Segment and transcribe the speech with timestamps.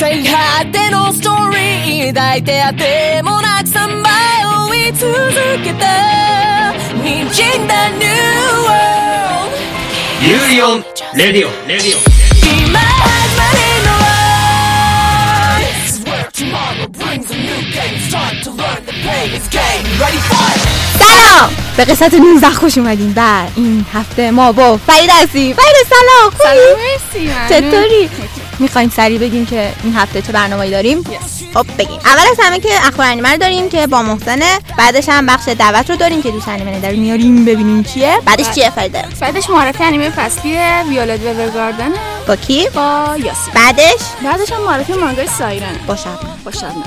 [0.00, 4.08] 最果てのストーリー抱いてあてもなくさま
[4.40, 5.12] よい続
[5.64, 5.86] けた
[7.02, 8.06] 滲んだ New
[8.66, 9.52] World
[10.22, 10.84] ユーリオン
[11.14, 11.98] レディオレディオ
[12.64, 13.90] 今始まりの
[15.60, 20.20] Life Where tomorrow brings a new game Start to learn the pain is game Ready
[20.28, 20.60] for it
[20.98, 26.32] سلام به قسمت 19 خوش اومدین و این هفته ما با فرید هستیم فرید سلام
[26.38, 27.48] سلام خوبی؟ مرسی ممنون.
[27.48, 28.08] چطوری؟
[28.61, 31.03] می‌خوایم سریع بگیم که این هفته چه برنامه‌ای داریم؟
[31.53, 31.99] خب بگیم.
[32.05, 35.89] اول از همه که اخبار انیمه رو داریم که با محسنه بعدش هم بخش دعوت
[35.89, 38.17] رو داریم که دوست انیمه در میاریم ببینیم چیه.
[38.25, 40.57] بعدش چیه فریده بعدش معرفی انیمه فصلی
[40.89, 41.91] ویولت وورگاردن
[42.27, 43.51] با کی؟ با یاسی.
[43.53, 45.75] بعدش؟ بعدش هم معرفی مانگای سایرن.
[45.87, 46.37] با شبنم.
[46.45, 46.83] با شبنم.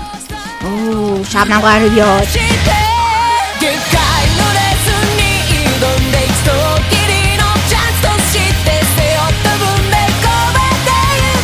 [0.65, 2.29] اوه قراره بیاد.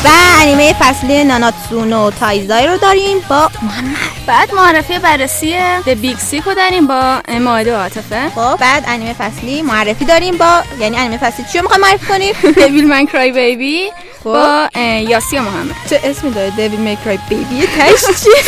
[0.05, 0.09] و
[0.43, 3.97] انیمه فصلی ناناتسونو تایزای رو داریم با محمد.
[4.27, 8.29] بعد معرفی بررسی به بیگ سیکو داریم با ماهده و عاطفه.
[8.35, 12.35] خب بعد انیمه فصلی معرفی داریم با یعنی انیمه فصلی چی رو می‌خوایم معرفی کنیم؟
[12.67, 13.91] دیویل من کرای بیبی
[14.25, 14.69] با
[15.09, 15.75] یاسی و محمد.
[15.91, 18.43] چه اسمی داره؟ دیوید میکرای بیبی تش چیه؟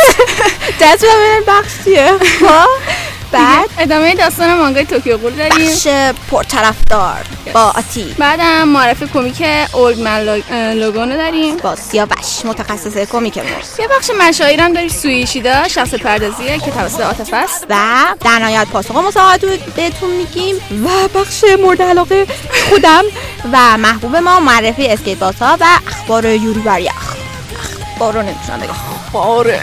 [1.49, 2.13] بخش چیه.
[2.41, 2.69] خب.
[3.33, 5.67] بعد؟ ادامه داستان مانگای توکیو گول داریم.
[5.71, 5.87] بخش
[6.31, 7.17] پرطرفدار
[7.55, 8.15] با آتی.
[8.19, 11.57] بعدم معرفی کمیک اولد من لوگ- اه، لوگون رو داریم.
[11.57, 14.89] با سیاوش متخصص کمیک یه بخش مشاهیر هم داریم.
[14.89, 17.67] سویشیدا شخص پردازیه که توسط عاطفه است.
[17.71, 17.77] و
[18.25, 18.95] در نهایت پاسخ
[19.43, 20.57] رو بهتون میگیم.
[20.57, 22.27] و بخش مورد علاقه
[22.71, 23.03] خودم
[23.53, 26.93] و محبوب ما معرفی اسکیت باز ها و اخبار یوری بریخ
[27.93, 28.71] اخبار رو نمی‌تونم بگم
[29.07, 29.47] اخبار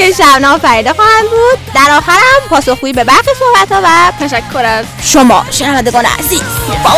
[0.00, 1.72] که شبنام فریده خواهند بود.
[1.74, 6.42] در آخر هم پاسخگویی به برخی صحبت ها و تشکر از شما شنوندگان عزیز.
[6.84, 6.90] با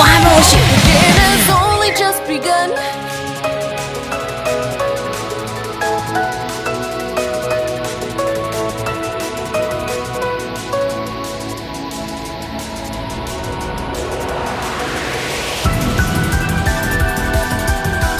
[2.28, 2.70] begun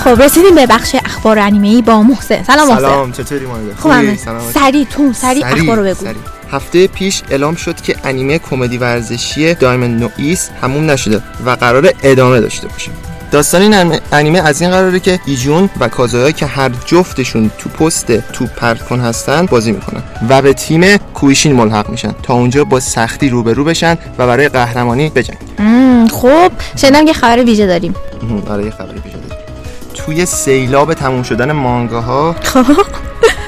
[0.05, 2.43] خب رسیدیم به بخش اخبار انیمه ای با محسن.
[2.43, 2.81] سلام محسن.
[2.81, 4.16] سلام چطوری مایده خوبم
[4.55, 5.94] سریع تو سریع اخبار رو بگو.
[6.05, 6.16] سریع.
[6.53, 12.41] هفته پیش اعلام شد که انیمه کمدی ورزشی دایمن نوئیس تموم نشده و قرار ادامه
[12.41, 12.91] داشته باشه.
[13.31, 18.12] داستان این انیمه- از این قراره که ایجون و کازایا که هر جفتشون تو پست
[18.12, 22.81] توپ پرت کن هستن بازی می‌کنن و به تیم کویشین ملحق میشن تا اونجا با
[22.81, 26.09] سختی روبرو بشن و برای قهرمانی بجنگن.
[26.09, 27.94] خب شنیدم که خبر ویژه داریم.
[28.49, 29.03] آره یه پیش داریم.
[29.95, 32.67] توی سیلاب تموم شدن مانگاها خب.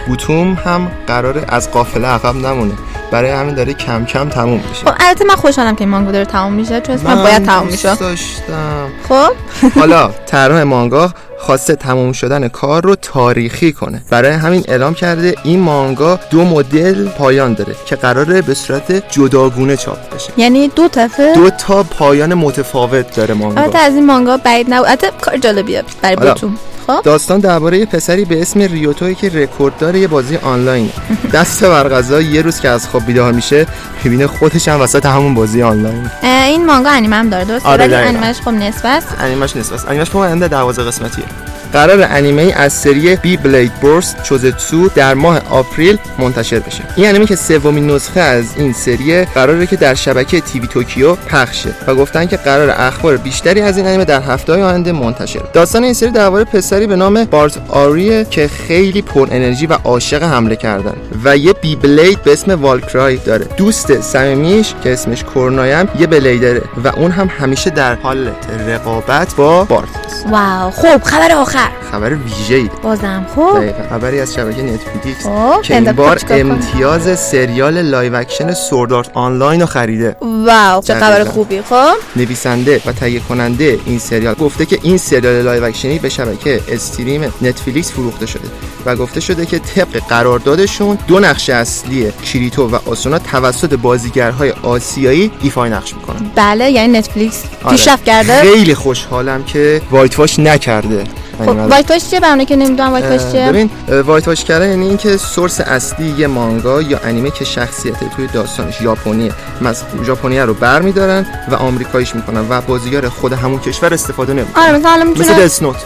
[0.07, 2.73] بوتوم هم قراره از قافله عقب نمونه.
[3.11, 4.85] برای همین داره کم کم تموم میشه.
[4.85, 7.95] خب البته من خوشحالم که این مانگا داره تمام میشه چون اسمم باید دوست میشه.
[7.95, 8.89] داشتم.
[9.09, 9.33] خب.
[9.79, 11.13] حالا طراح مانگا
[11.45, 14.03] خواسته تموم شدن کار رو تاریخی کنه.
[14.11, 19.77] برای همین اعلام کرده این مانگا دو مدل پایان داره که قراره به صورت جداگونه
[19.77, 20.33] چاپ بشه.
[20.37, 24.89] یعنی دو طرفه دو تا پایان متفاوت داره البته مانگا از این مانگا بعید نبود.
[24.89, 26.17] البته کار جالبیه برای.
[26.17, 30.91] بوتون خب؟ داستان درباره یه پسری به اسم ریوتوی که رکورددار یه بازی آنلاین
[31.35, 33.67] دست بر غذا یه روز که از خواب بیدار میشه
[34.05, 36.11] می‌بینه خودش هم وسط همون بازی آنلاین
[36.45, 37.95] این مانگا انیمه هم داره درسته؟ آره، ولی.
[37.95, 39.09] انیمهش خب نصف است.
[39.21, 41.25] انیمش نیست بس انیمش فوق انده 12 قسمتیه.
[41.75, 46.85] قرار انیمه از سری Beyblade Burst Chouzetsu در ماه April منتشر بشه.
[46.97, 51.75] این انیمه که سومین نسخه از این سریه قراره که در شبکه TV Tokyo پخشه
[51.87, 55.93] و گفتن که قرار اخبار بیشتری از این انیمه در هفته آینده منتشر داستان این
[55.93, 60.95] سری درباره پسری به نام بارت آریه که خیلی پر انرژی و عاشق حمله کردن
[61.25, 63.45] و یه Beyblade به اسم والکرای داره.
[63.57, 68.31] دوست صمیمیش که اسمش کورنایم یه blader ـه و اون هم همیشه در حال
[68.69, 69.89] رقابت با بارت.
[70.31, 71.64] wow خب خبر آخر.
[71.93, 72.15] خبر.
[72.15, 72.71] ویژه‌ای.
[72.83, 73.89] بازم خب.
[73.91, 79.61] خبری از شبکه نتفلیکس خب که این بار؟ امتیاز سریال live action Sword Art Online
[79.61, 80.17] رو خریده.
[80.21, 81.25] wow چه خبر.
[81.25, 81.63] خوبی.
[81.63, 81.95] خب.
[82.17, 86.61] نویسنده و تهیه کننده این سریال گفته که این سریال live action ی به شبکه
[86.69, 88.49] stream نتفلیکس فروخته شده
[88.87, 95.31] و گفته شده که طبق قراردادشون دو نقش اصلی کریتو و آسونا توسط بازیگرهای آسیایی
[95.43, 96.31] ایفای نقش می‌کنن.
[96.35, 97.77] بله یعنی نتفلیکس آره.
[97.77, 98.41] پیشرفت کرده.
[98.41, 101.05] خیلی خوشحالم که whitewash نکرده.
[101.39, 101.49] خب.
[101.49, 103.71] white wash چیه برای که نمی‌دونم whitewash چیه ببین
[104.01, 109.33] whitewash کردن یعنی اینکه source اصلی یه مانگا یا انیمه که شخصیت توی داستانش ژاپنیه.
[109.61, 114.65] مز ژاپنیه رو برمیدارن و آمریکاییش می‌کنن و بازیگر خود همون کشور استفاده نمی‌کنن.
[114.65, 115.77] آره مثلا حالا مثل می‌تونه دس نوت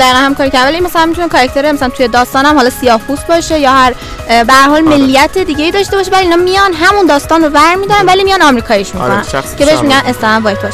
[0.00, 3.58] دقیقا هم کاری کرد ولی مثلا می‌تونه کاراکتر مثلا توی داستانم حالا سیاه پوست باشه
[3.58, 3.94] یا هر
[4.28, 4.96] به هر حال آره.
[4.96, 8.94] ملیت دیگه ای داشته باشه ولی اینا میان همون داستان رو برمیدارن ولی میان آمریکاییش
[8.94, 9.10] می‌کنن.
[9.10, 9.78] آره، شخص- که بهش.
[9.82, 10.72] میگن اصطلاحا وایت واش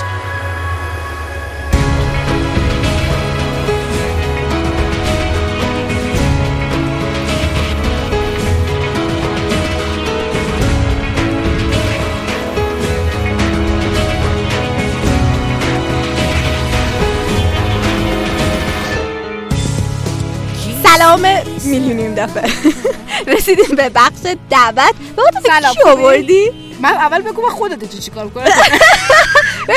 [21.10, 21.26] سلام
[21.64, 22.52] میلیونیم دفعه.
[23.36, 24.94] رسیدیم به بخش دعوت.
[25.46, 28.44] سلام، کی؟ آوردی؟ من اول بگو من خودت چه چیکار کنم؟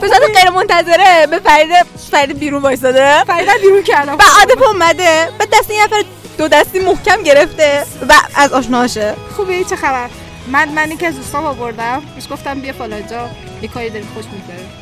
[0.00, 1.70] به صورت غیر منتظره به فرید
[2.10, 3.24] فرید بیرون وایساده.
[3.24, 5.28] فریدا بیرون کردم و عاطف اومده.
[5.38, 6.04] به دست این نفر
[6.38, 10.10] دو دستی محکم گرفته و از آشناشه خوبی؟ چه خبر؟
[10.52, 12.02] من من یکی از دوستام آوردم.
[12.14, 13.28] بهش گفتم بیا فلان جا
[13.62, 14.81] یه کاری داریم خوش میگذره.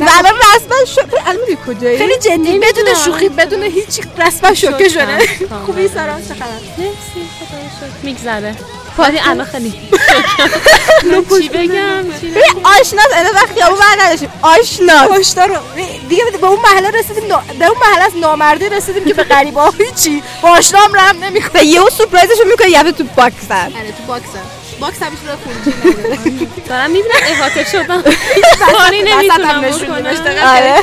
[0.00, 5.18] الان رسما ببین الان می‌دونی کجایی؟ خیلی جدی بدون شوخی بدون هیچ رسما شوکه شده.
[5.66, 8.56] خوبی سارا چه خبر؟ مرسی خدا میگذره.
[8.98, 9.72] ولی الان خیلی.
[11.40, 15.10] چی بگم؟ چی بگم؟ ببین آشناس این وقت خیابون بر نداشتیم آشناس.
[15.20, 15.56] هشدار رو
[16.08, 17.28] دیگه به اون محله رسیدیم.
[17.58, 20.22] به اون محله از نامردی رسیدیم که به غریبه ها هیچی.
[20.42, 21.64] با آشنام رم نمی‌کنه.
[21.64, 24.28] یهو سورپرایزشو می‌کنه یه تو باکسن آره تو باکس
[24.82, 26.18] باکس همیشه رو خروجی نداره
[26.68, 28.02] دارم می‌بینم احاطه شدم.
[28.78, 30.04] کاری نمی‌تونم بکنم.
[30.46, 30.74] آره.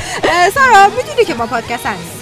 [0.55, 2.19] سارا می‌دونی که ما پادکست هستیم.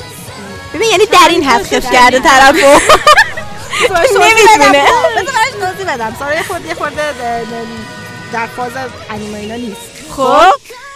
[0.74, 2.80] ببین یعنی در این حد خف کرده طرفو
[4.20, 4.70] نمی‌تونه
[5.18, 6.16] بذار براش توضیح بدم.
[6.20, 7.04] سارا یه خورده یه خورده
[8.34, 8.72] در فاز
[9.10, 9.82] انیمه اینا نیست.
[10.12, 10.52] خب؟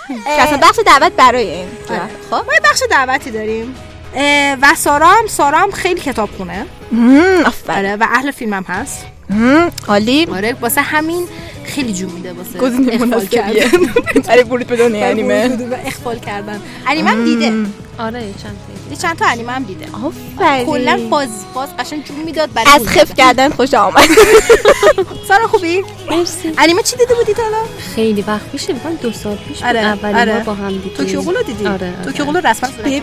[0.08, 1.68] که اصلا بخش دعوت برای این.
[1.90, 2.02] آره.
[2.30, 3.76] خب؟ ما یه بخش دعوتی داریم.
[4.62, 6.66] و سارا هم سارا هم خیلی کتاب خونه
[7.70, 9.06] آره و اهل فیلم هم هست.
[9.88, 10.26] عالی.
[10.26, 11.28] آره واسه همین
[11.64, 13.66] خیلی جون میده واسه گزینه مناسبیه.
[14.28, 15.60] برای ورود به دنیای انیمه.
[15.86, 16.60] اغفال کردن.
[16.88, 17.54] انیمه دیده.
[18.02, 20.66] آره چند تا یه چند تا انیمه هم دیده آفرین.
[20.66, 23.14] کلا باز باز قشنگ جون می‌داد برای اغفال.
[23.18, 24.10] کردن خوش آمد.
[25.28, 26.54] سارا خوبی؟ مرسی.
[26.58, 27.58] انیمه چی دیده بودی تا حالا
[27.96, 30.34] خیلی وقت میشه بکنم دو سال پیش آره، اولین آره.
[30.34, 32.06] بار با هم دیدیم توکیو غولو دیدی آره، آره.
[32.06, 33.02] توکیو غولو رسما ببین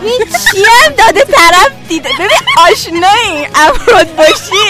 [0.53, 2.09] چی هم داده طرف دیده.
[2.19, 2.29] ببین
[2.71, 3.47] آشنایی.
[3.55, 4.65] افراد باشی.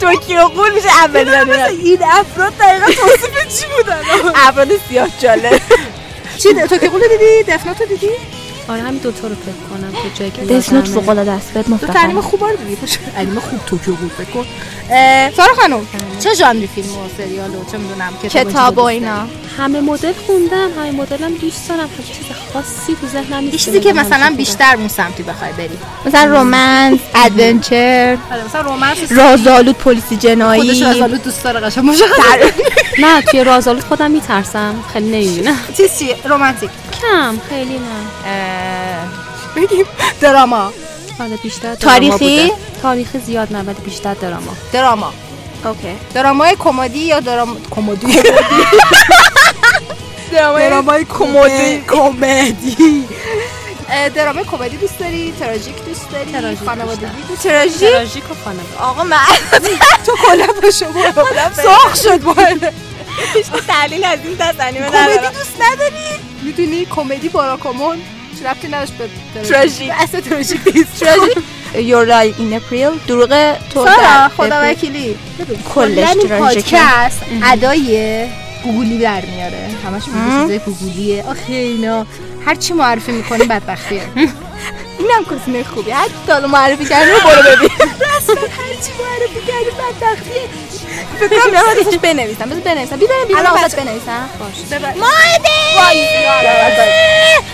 [0.00, 4.00] توکیو غول میشه اولین این افراد دقیقا توصیف چی بودن؟
[4.34, 5.60] افراد سیاه جاله
[6.38, 8.08] چی توکیو غولو دیدی؟ دث نوتو دیدی؟
[8.68, 10.94] آره همین دوتا رو فکر کنم تو جایی که دث نوت یادمه.
[10.94, 12.04] فوق العاده است بهت مفتخرم.
[12.04, 12.76] انیمه خوب رو دیدی
[13.16, 14.46] انیمه خوب توکیو غول فکر کن.
[15.36, 15.86] سارا خانم
[16.20, 19.26] چه ژانری فیلم و سریال و چه می‌دونم کتاب و اینا.
[19.58, 21.88] همه مدل خوندم همه مدلم دوست دارم.
[21.96, 23.56] هیچ چیز خاصی تو ذهنم نیست.
[23.56, 25.78] چیزی که مثلا بیشتر اون سمتی بخوای بری.
[26.06, 28.18] مثلا romance adventure.
[28.32, 31.90] آره مثلا romance رازآلود پلیسی خودش جنایی رازآلود دوست داره قشنگ
[32.98, 34.74] نه توی رازآلود خودم میترسم.
[34.92, 35.56] خیلی نمی‌بینم.
[35.76, 36.70] چیز چی رومانتیک.
[37.00, 38.00] کم خیلی نه.
[39.56, 39.84] بگیم
[40.20, 40.72] دراما.
[41.20, 42.54] آره بیشتر دراما تاریخی؟ بوده.
[42.82, 44.52] تاریخی زیاد نه ولی بیشتر دراما.
[44.72, 45.12] دراما.
[45.64, 45.96] اوکی.
[46.14, 48.22] درامای کمدی یا درام کمدی؟
[50.32, 51.80] درامای کمدی.
[51.88, 53.04] کمدی.
[54.14, 59.04] درامای کمدی دوست داری؟ تراژیک دوست داری؟ تراژیک خانوادگی دوست تراژیک؟ تراژیک و خانواده آقا
[59.04, 59.16] من
[60.06, 61.12] تو کلا به شما
[61.62, 62.72] ساخ شد باید
[63.34, 67.96] هیچ تحلیل از این دست انیمه کمدی ندارم دوست نداری؟ می‌دونی کمدی باراکامون
[68.40, 69.08] چه ربطی نداشت به
[69.44, 69.90] تراژیک.
[69.98, 71.00] اصلا تراژیک نیست.
[71.00, 71.38] تراژیک
[71.74, 73.08] Your Lie in April.
[73.08, 74.60] دروغ تو سارا خدا.
[74.62, 75.16] وکیلی.
[75.74, 76.76] کلش کلا این تراژیکه.
[76.76, 77.22] پادکست
[77.52, 78.26] ادای
[78.64, 79.70] گوگلی در میاره.
[79.86, 82.06] همش میگه چیزای گوگلیه آخه اینا
[82.46, 84.02] هر چی معرفی می‌کنیم بدبختیه
[84.98, 85.90] اینم گزینه خوبی.
[85.90, 87.70] هر سال معرفی کردی رو برو ببین.
[88.16, 90.42] اصلا هر چی معرفی کردیم بدبختیه
[91.20, 92.44] فکر کنم میرم واسش بنویسم.
[92.48, 92.96] بذار بنویسم.
[92.96, 94.28] بیبرم بیرون الان واسش بچه- بنویسم.
[94.70, 94.92] ببر.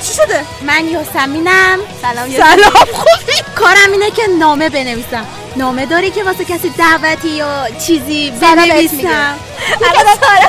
[0.06, 1.78] چی شده؟ من یاسمینم.
[2.02, 2.70] سلام سلام.
[2.92, 5.26] خوبی کارم اینه که نامه بنویسم.
[5.56, 9.34] نامه داری که واسه کسی دعوتی یا چیزی بنویسم.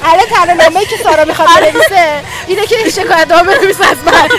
[0.04, 4.30] الان تنها نامه‌ای که سارا می‌خواد بنویسه اینه که شکایت نامه بنویس از من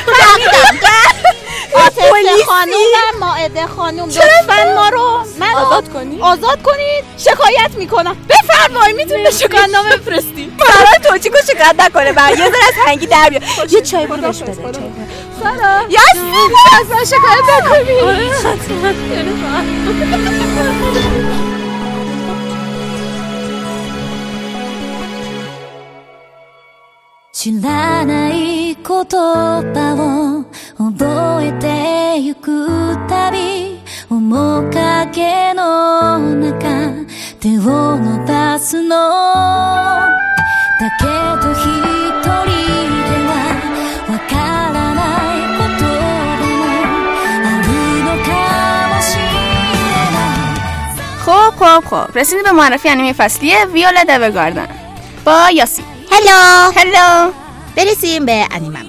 [1.77, 8.17] آتش خانوم و ماعده خانوم لطفا ما رو من آزاد کنی آزاد کنید شکایت میکنم
[8.29, 12.73] بفرمایید میتونید به شکایت نامه بفرستی سارا توچی کو شکایت نکنه و یه ذره از
[12.85, 13.43] هنگی در بیاد
[13.73, 14.73] یه چای برو بهش بده چای
[15.43, 16.31] سارا یاسی
[16.79, 19.03] از من شکایت نکنی「
[27.43, 30.45] 知らない言 葉を
[30.77, 33.79] 覚えてゆくたび」「
[34.09, 37.05] 面影の中
[37.39, 38.95] 手を伸ばすの」「
[40.79, 41.05] だけ
[41.43, 42.51] ど一人
[43.07, 43.31] では
[44.09, 46.63] わからないことも
[47.43, 47.69] ある
[48.07, 48.29] のか
[48.95, 49.23] もしれ
[50.15, 50.55] ない」
[51.25, 54.67] خب خب خب رسیدیم به معرفی انیمه فصلی ویولا دوگاردن
[55.25, 57.31] با یاسی هلو هلو
[57.78, 58.86] برسیم به انیمم.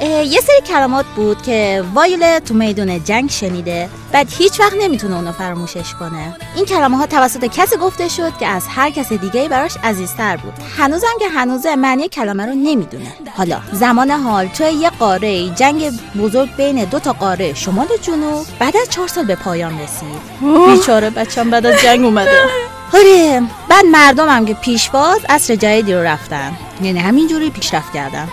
[0.00, 5.16] اه، یه سری کلمات بود که وایولت تو میدون جنگ شنیده بعد هیچ وقت نمی‌تونه
[5.16, 6.36] اونو فراموشش کنه.
[6.56, 10.52] این کلمه ها توسط کسی گفته شد که از هر کس دیگه براش عزیزتر بود.
[10.78, 13.12] هنوزم که هنوزه معنی کلمه رو نمی‌دونه.
[13.36, 18.46] حالا زمان حال توی یه قاره جنگ بزرگ بین دو تا قاره شمال و جنوب
[18.58, 20.18] بعد از چهار سال به پایان رسید.
[20.66, 22.30] بیچاره بچم بعد از جنگ اومده.
[22.94, 26.52] آره بعد مردم هم که پیشواز اصر جدیدی رو رفتن.
[26.82, 28.28] یعنی همینجوری پیشرفت کردن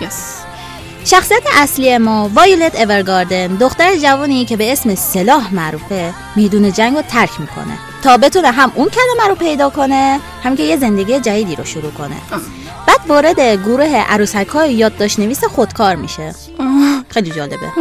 [1.04, 7.02] شخصیت اصلی ما وایولت اورگاردن دختر جوانی که به اسم سلاح معروفه میدون جنگ رو
[7.02, 7.78] ترک می‌کنه.
[8.02, 11.90] تا بتونه هم اون کلمه رو پیدا کنه هم که یه زندگی جدیدی رو شروع
[11.90, 12.16] کنه.
[12.86, 16.34] بعد وارد گروه عروسک های یادداشت نویس خودکار میشه.
[17.08, 17.72] خیلی جالبه.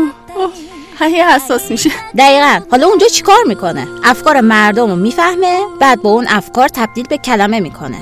[0.99, 1.89] خیلی حساس میشه.
[2.17, 2.59] دقیقا.
[2.71, 7.59] حالا اونجا چیکار می‌کنه؟ افکار مردم رو می‌فهمه بعد با اون افکار تبدیل به کلمه
[7.59, 7.97] می‌کنه.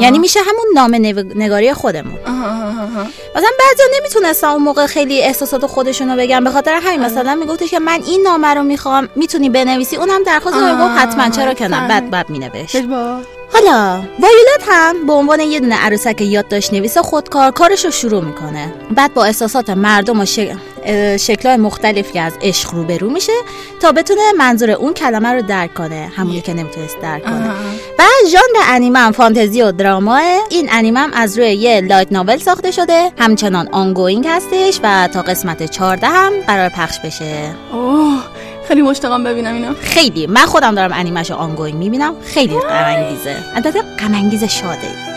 [0.00, 2.18] یعنی میشه همون نامه نو- نگاری خودمون.
[3.34, 6.44] مثلا بعضیا نمی‌تونستن اون موقع خیلی احساسات خودشون رو بگن.
[6.44, 10.56] به خاطر همین مثلا میگفتش که من این نامه رو می‌خوام می‌تونی بنویسی؟ اونم درخواست
[10.58, 12.76] رو حتما چرا که نه بعد بعد مینوشت.
[13.56, 18.74] حالا وایولت هم به عنوان یه دونه عروسک یادداشت نویس خودکار کارش رو شروع می‌کنه.
[18.90, 20.56] بعد با احساسات مردم و شک...
[20.84, 23.32] اه، شکلهای مختلفی از عشق روبرو میشه
[23.80, 27.50] تا بتونه منظور اون کلمه رو درک کنه همونی که نمی‌تونست درک کنه.
[27.98, 30.22] و ژانر انیمه هم فانتزی و دراماه.
[30.50, 35.22] این انیمه هم از روی یه light novel ساخته شده همچنان ongoing هستش و تا
[35.22, 37.54] قسمت 14 هم قرار پخش بشه.
[37.72, 38.22] اوه
[38.68, 39.74] خیلی مشتاقم ببینم اینو.
[39.74, 40.26] خیلی.
[40.26, 42.14] من خودم دارم انیمهشو آنگوینگ می‌بینم.
[42.24, 45.15] خیلی غم انگیزه البته غم انگیز شاده.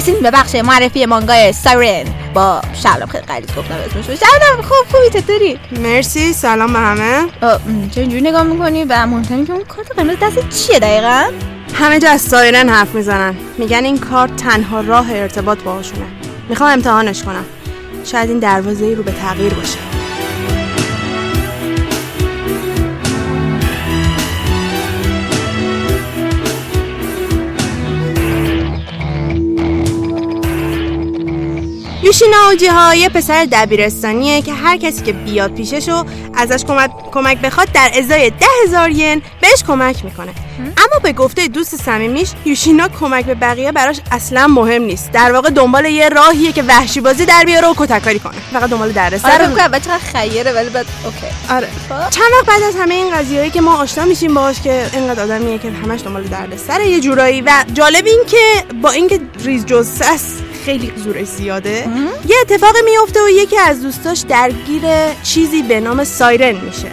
[0.00, 2.06] رسیدیم به بخش معرفی مانگای سایرن.
[2.34, 4.16] با شبنم خیلی غلیظ گفتم اسمش رو.
[4.16, 7.26] شبنم خوب خوبی چطوری؟ مرسی سلام به همه.
[7.90, 11.24] چرا اینجوری نگاه می‌کنی؟ و مهمترین که اون کارت قرمز دست چیه دقیقا؟
[11.74, 13.36] همه جا از سایرن حرف می‌زنن.
[13.58, 16.06] میگن این کار تنها راه ارتباط باهاشونه.
[16.48, 17.44] می‌خوام امتحانش کنم.
[18.04, 19.78] شاید این دروازه ای رو به تغییر باشه.
[32.10, 37.72] یوشینا اوجیها یه پسر دبیرستانیه که هر کسی که بیاد پیششو ازش کمک, کمک بخواد
[37.72, 40.32] در ازای ده هزار ین بهش کمک می‌کنه.
[40.58, 45.12] اما به گفته دوست صمیمیش یوشینا کمک به بقیه براش اصلا مهم نیست.
[45.12, 48.34] در واقع دنبال یه راهیه که وحشی بازی در بیاره و کتککاری کنه.
[48.52, 51.54] فقط دنبال آره رو- فکر کنم بچه خیره ولی بعد اوکی.
[51.54, 51.68] آره.
[52.10, 55.58] چند وقت بعد از همه این قضیه‌ای که ما آشنا میشیم باهاش که اینقدر آدمیه
[55.58, 59.64] که همش دنبال دردسر یه جورایی و جالب این که با اینکه ریز
[60.00, 61.88] است خیلی زورش زیاده.
[62.28, 64.82] یه اتفاقی میفته و یکی از دوستاش درگیر
[65.22, 66.88] چیزی به نام سایرن میشه.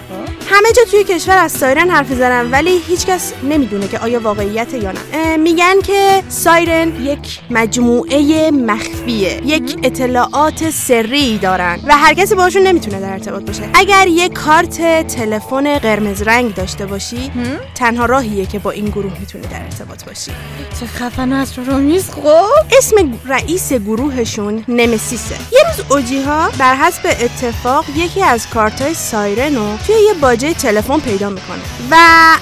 [0.49, 4.91] همه جا توی کشور از سایرن حرف زدن ولی هیچکس نمی‌دونه که آیا واقعیت یا
[4.91, 5.37] نه.
[5.37, 12.99] میگن که سایرن یک مجموعه مخفیه یک اطلاعات سری دارن و هر کسی باشون نمی‌تونه
[12.99, 13.69] در ارتباط باشه.
[13.73, 17.31] اگر یک کارت تلفن قرمز رنگ داشته باشی
[17.75, 20.31] تنها راهیه که با این گروه می‌تونه در ارتباط باشی.
[20.79, 25.35] چه خفن است رو میز خب؟ اسم رئیس گروهشون نمسیسه.
[25.51, 30.99] یه روز اوجیها بر حسب اتفاق یکی از کارتای سایرن رو توی یه باجه تلفن
[30.99, 31.59] پیدا می‌کنه.
[31.91, 31.95] و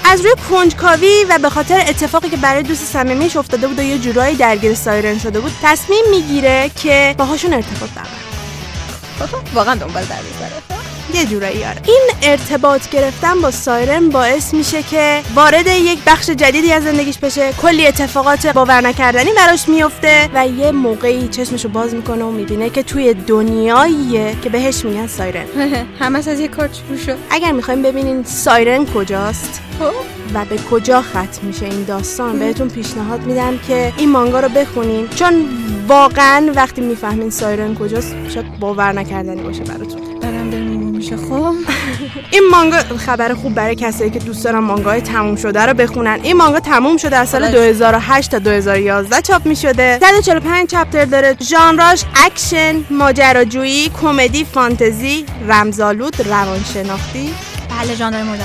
[0.04, 3.98] از روی کنجکاوی و به خاطر اتفاقی که برای دوست صمیمیش افتاده بود و یه
[3.98, 10.75] جورایی درگیر سایرن شده بود تصمیم می‌گیره که باهاشون ارتباط برقرار واقعا دنبال دردسره
[11.14, 11.80] یه جورایی آره.
[11.84, 17.52] این ارتباط گرفتن با سایرن باعث میشه که وارد یک بخش جدیدی از زندگیش بشه.
[17.52, 22.82] کلی اتفاقات باور نکردنی براش میفته و یه موقعی چشمشو باز می‌کنه و می‌بینه که
[22.82, 25.46] توی دنیاییه که بهش میگن سایرن.
[26.00, 26.74] همش از یه کارت
[27.06, 27.16] شد.
[27.30, 29.92] اگر می‌خوایم ببینین سایرن کجاست خب
[30.34, 35.08] و به کجا ختم میشه این داستان؟ بهتون پیشنهاد میدم که این مانگا رو بخونین.
[35.08, 35.44] چون
[35.88, 40.00] واقعا وقتی می‌فهمین سایرن کجاست شاید باور نکردنی باشه براتون.
[40.20, 41.54] برم بریم میشه خب؟
[42.32, 46.20] این مانگا خبر خوب برای کسایی که دوست دارن مانگای تموم شده رو بخونن.
[46.22, 51.36] این مانگا تموم شده از سال 2008 تا 2011 چاپ می شده 145 chapter داره.
[51.40, 57.34] ژانراش اکشن ماجراجویی کمدی فانتزی رمزآلود روانشناختی.
[57.70, 58.40] بله ژانر مورد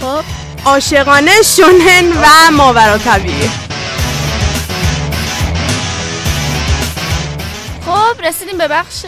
[0.00, 0.49] خب.
[0.66, 3.50] عاشقانه شونن و ماورا طبیعی
[7.86, 9.04] خب رسیدیم به بخش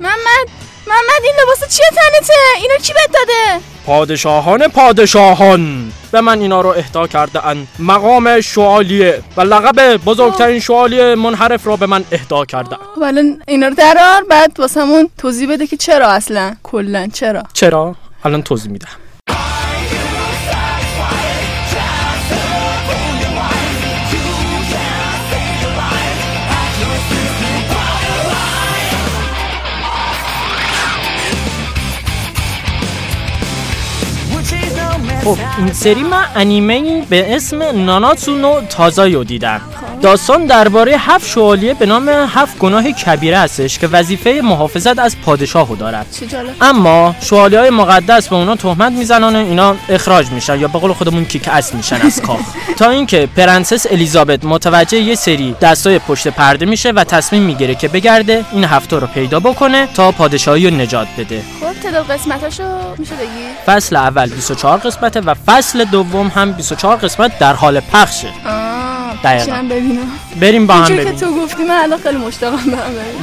[0.00, 0.48] محمد.
[0.86, 5.92] محمد این لباس چیه تنته؟ اینو کی بهت داده؟ پادشاهان پادشاهان.
[6.12, 11.76] به من اینا رو اهدا کرده اند مقام شوالیه و لقب بزرگترین شوالیه منحرف رو
[11.76, 16.08] به من اهدا کرده خب الان اینا رو درار بعد واسمون توضیح بده که چرا
[16.08, 18.88] اصلا کلا چرا؟ چرا؟ الان توضیح میدم.
[35.24, 39.60] خب این سری من انیمه به اسم ناناتسو نو تازایو دیدم.
[40.02, 45.76] داستان درباره هفت شوالیه به نام هفت گناه کبیره هستش که وظیفه محافظت از پادشاهو
[45.76, 46.06] دارد
[46.60, 50.92] اما شوالیه های مقدس به اونا تهمت می‌زنن و اینا اخراج میشن یا به قول
[50.92, 52.40] خودمون kick ass میشن از کاخ.
[52.78, 57.88] تا اینکه پرنسس الیزابت متوجه یه سری دستای پشت پرده میشه و تصمیم می‌گیره که
[57.88, 61.42] بگرده این هفته رو پیدا بکنه تا پادشاهی رو نجات بده.
[61.60, 62.64] خب تعداد قسمتاشو
[62.98, 63.28] میشه بگی؟
[63.66, 68.28] فصل اول 24 قسمته و فصل دوم هم 24 قسمت در حال پخشه.
[69.24, 69.64] دقیقاً.
[69.70, 70.06] ببینم؟
[70.40, 71.34] بریم با هم اینجور که ببینیم.
[71.34, 72.58] تو گفتی من الان خیلی مشتاقم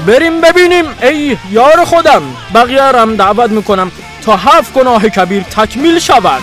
[0.08, 0.86] بریم ببینیم.
[1.02, 2.22] ای یار خودم
[2.56, 3.92] بقیه هم دعوت می‌کنم
[4.26, 6.42] تا هفت گناه کبیر تکمیل شود.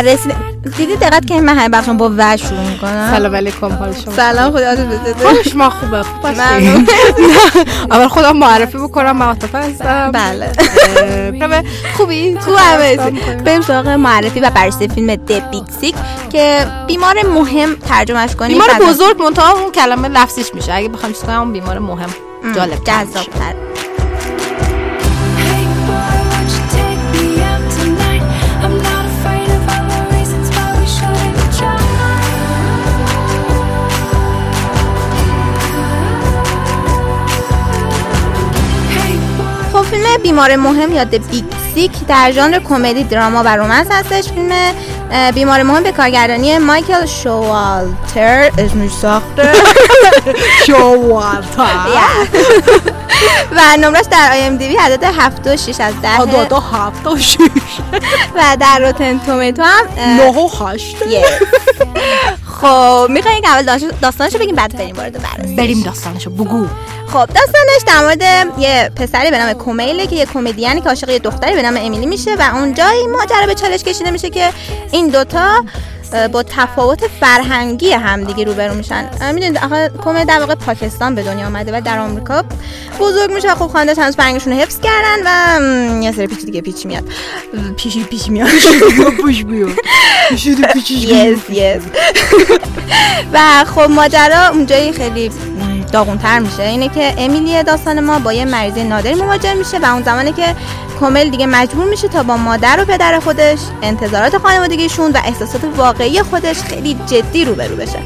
[0.00, 0.34] رسید
[0.76, 4.52] دیدی دقت که من همه بخشم با و شروع می‌کنم؟ سلام علیکم حال شما سلام
[4.52, 4.76] خدا
[5.28, 6.26] خوش ما خوبه خوب.
[7.90, 10.10] اول خودم معرفی بکنم من عاطفه هستم.
[10.12, 10.52] بله.
[11.42, 11.62] اه،
[11.96, 12.96] خوبی؟ تو همه
[13.44, 15.94] بریم سراغ معرفی و بررسی فیلم د بیگ سیک
[16.30, 18.58] که بیمار مهم ترجمهش کنیم.
[18.58, 20.74] بیمار بزرگ منتها اون کلمه لفظیش میشه.
[20.74, 22.10] اگه بخوام چیز کنم اون بیمار مهم.
[22.56, 23.54] جالب جذاب‌تر.
[40.32, 44.28] بیمار مهم یا Big Sick در ژانر کمدی دراما و romance هستش.
[44.28, 44.52] فیلم
[45.34, 49.52] بیمار مهم به کارگردانی مایکل شوالتر اسمش ساخته.
[50.66, 51.66] شوالتر
[53.56, 57.38] و نمرش در IMDb عدد 7 و 6 از 10 دو دو هفت و شیش
[58.36, 60.96] و در Rotten Tomato هم اه، نه و هشت.
[60.96, 61.44] Yes.
[62.62, 66.66] خب می‌خوایم که اول داستانش- داستانشو بگیم بعد بریم وارد بررسی بریم داستانشو بگو.
[67.06, 68.22] خب داستانش در مورد
[68.58, 72.06] یه پسری به نام کومیله که یه کمدیانی که عاشق یه دختری به نام امیلی
[72.06, 74.50] میشه و اونجا این ماجرا به چالش کشیده میشه که
[74.92, 75.64] این دوتا
[76.32, 79.32] با تفاوت فرهنگی همدیگه روبرو میشن.
[79.34, 82.44] می‌دونید آخه کومه در واقع پاکستان به دنیا آمده و در آمریکا
[83.00, 83.52] بزرگ میشه.
[83.52, 87.04] و خب خاندش هنوز فرهنگشون رو حفظ کردن و یه سری پیچ دیگه پیچ میاد.
[87.76, 88.48] پیشی پیش میاد.
[89.22, 89.68] پوش بیو.
[90.36, 91.82] yes, yes.
[93.32, 95.30] و خب ماجرا اونجایی خیلی
[95.92, 96.62] داغونتر میشه.
[96.62, 100.54] اینه که امیلی داستان ما با یه مریضه نادری مواجه میشه و اون زمانی که
[101.00, 106.22] کامل دیگه مجبور میشه تا با مادر و پدر خودش انتظارات خانوادگیشون و احساسات واقعی
[106.22, 107.98] خودش خیلی جدی روبرو بشه.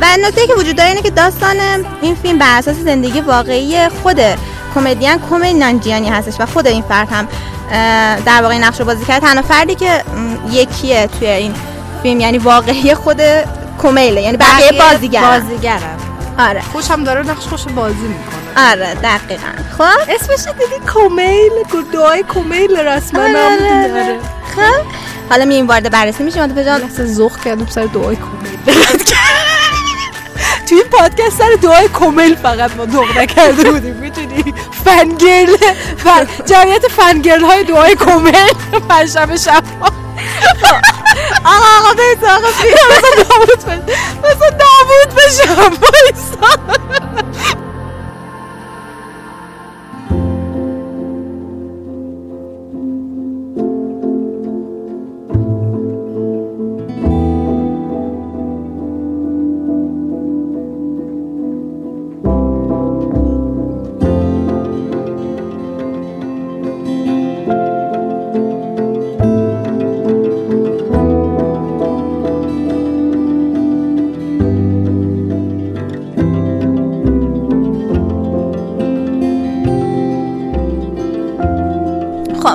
[0.00, 1.56] و نکته که وجود داره اینه که داستان
[2.02, 4.20] این فیلم بر اساس زندگی واقعی خود
[4.74, 7.28] کمدین کومل نانجیانی هستش و خود این فرد هم
[8.24, 9.22] در واقع نقش رو بازی کرد.
[9.22, 10.04] تنها فردی که
[10.50, 11.54] یکیه توی این
[12.02, 13.20] فیلم یعنی واقعی خود
[13.82, 16.05] کومیله یعنی بقیه بازیگر بازیگرم
[16.38, 16.60] آره.
[16.60, 18.70] خوش هم داره نقش خوش بازی می‌کنه.
[18.70, 19.48] آره دقیقا.
[19.78, 21.50] خب؟ اسمش دیدی؟ کومیل
[21.92, 24.18] دعای کومیل رسما آره، نام آره، داره آره.
[24.56, 24.86] خب؟
[25.30, 26.40] حالا میریم وارد بررسی میشیم.
[26.42, 26.80] عاطفه جان.
[26.80, 28.58] لحظه زخ کردم سر دعای کومیل.
[30.68, 35.56] توی این پادکست سر دعای کومیل فقط ما دق نکرده بودیم می‌تونی فنگرل
[35.96, 36.26] فن...
[36.46, 38.52] جمعیت فنگرل های دعای کومیل.
[38.88, 39.62] پنجشنبه شب.
[41.44, 46.60] آقا آقا بریم سراغ فیلم مثلا نابود بش- مثلا نابود بشم.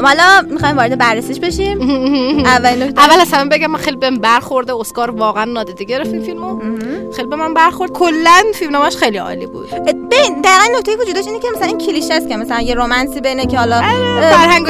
[0.06, 1.82] حالا می‌خوایم وارد بررسیش بشیم.
[2.46, 3.02] اول نکته.
[3.02, 6.62] اول از همه بگم من خیلی بهم برخورده اسکار واقعا نادیده گرفت این فیلمو
[7.16, 7.92] خیلی به من برخورد.
[7.92, 9.70] کلا فیلمنامه‌اش خیلی عالی بود.
[9.70, 13.22] ببین دقیقا نکته وجود داشت اینه که مثلا این کلیشه است که مثلا یه رومنسی
[13.22, 13.82] بینه که حالا
[14.22, 14.68] فرهنگ.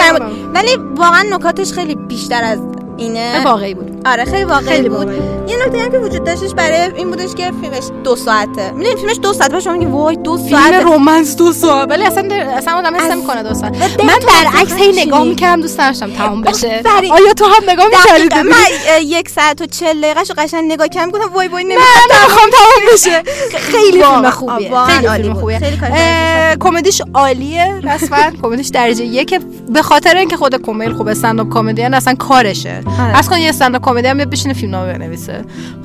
[0.53, 2.59] ولی واقعا نکاتش خیلی بیشتر از
[2.97, 3.43] اینه.
[3.45, 3.90] واقعی بود.
[4.05, 5.07] آره خیلی واقعی خیلی بود.
[5.47, 8.71] یه نکته هم که وجود داشتش برای این بودش که فیلمش دو ساعته.
[8.71, 11.89] می‌دونی فیلمش دو ساعت باشه میگی وای دو فیلم ساعت رومنس دو ساعت.
[11.91, 13.75] ولی اصلا اصلا آدم حس نمی‌کنه دو ساعت.
[14.03, 16.81] من برعکس هی نگاه می‌کردم دوست داشتم تمام بشه.
[17.11, 18.49] آیا تو هم نگاه می‌کردی.
[18.49, 18.55] من
[19.03, 23.23] یک ساعت و چل دقیقه شو قشنگ نگاه کردم گفتم وای وای نمی‌خوام تمام بشه.
[23.57, 24.29] خیلی فیلم.
[24.29, 24.85] خوبیه.
[24.85, 25.33] خیلی فیلم.
[25.33, 26.57] خوبیه.
[26.59, 28.17] کمدیش عالیه رسما.
[28.41, 32.83] کمدیش درجه یک به خاطر اینکه خود کمیل خوب استنداپ کمدین اصلا کارشه.
[32.99, 33.17] آره.
[33.17, 35.41] از کن یه استنداپ کمدی هم بشینه فیلمنامه بنویسه.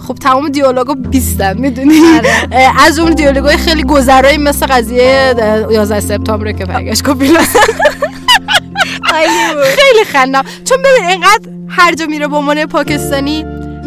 [0.08, 2.80] خب تمام دیالوگا 20 می‌دونی؟ آره.
[2.86, 7.40] از اون دیالوگای خیلی گذرایی مثل قضیه اه، 11 سپتامبر که برگشت کپیلا
[9.64, 10.42] خیلی خندم.
[10.64, 13.44] چون ببین اینقدر هر جا میره به عنوان پاکستانی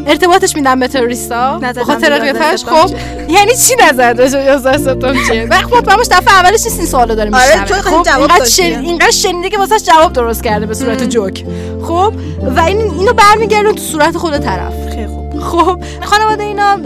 [0.10, 2.96] ارتباطش میدن به تروریستا؟ به خاطر به قیافش 11 خب
[3.30, 7.32] یعنی چی نظر داشت 11 سپتامبر چیه وقت مطمئنش دفعه اولش نیست این سوالو داره
[7.36, 8.46] آره، میشنوه چون خیلی خب جواب اینقدر.
[8.46, 8.64] شن...
[8.64, 11.46] اینقدر شنیده که واسش جواب درست کرده به صورت جوک.
[11.84, 12.14] خب
[12.56, 14.90] و این اینو برمیگردون تو صورت خود طرف.
[14.90, 15.29] خیلی خوب.
[15.40, 16.78] خب خانواده اینا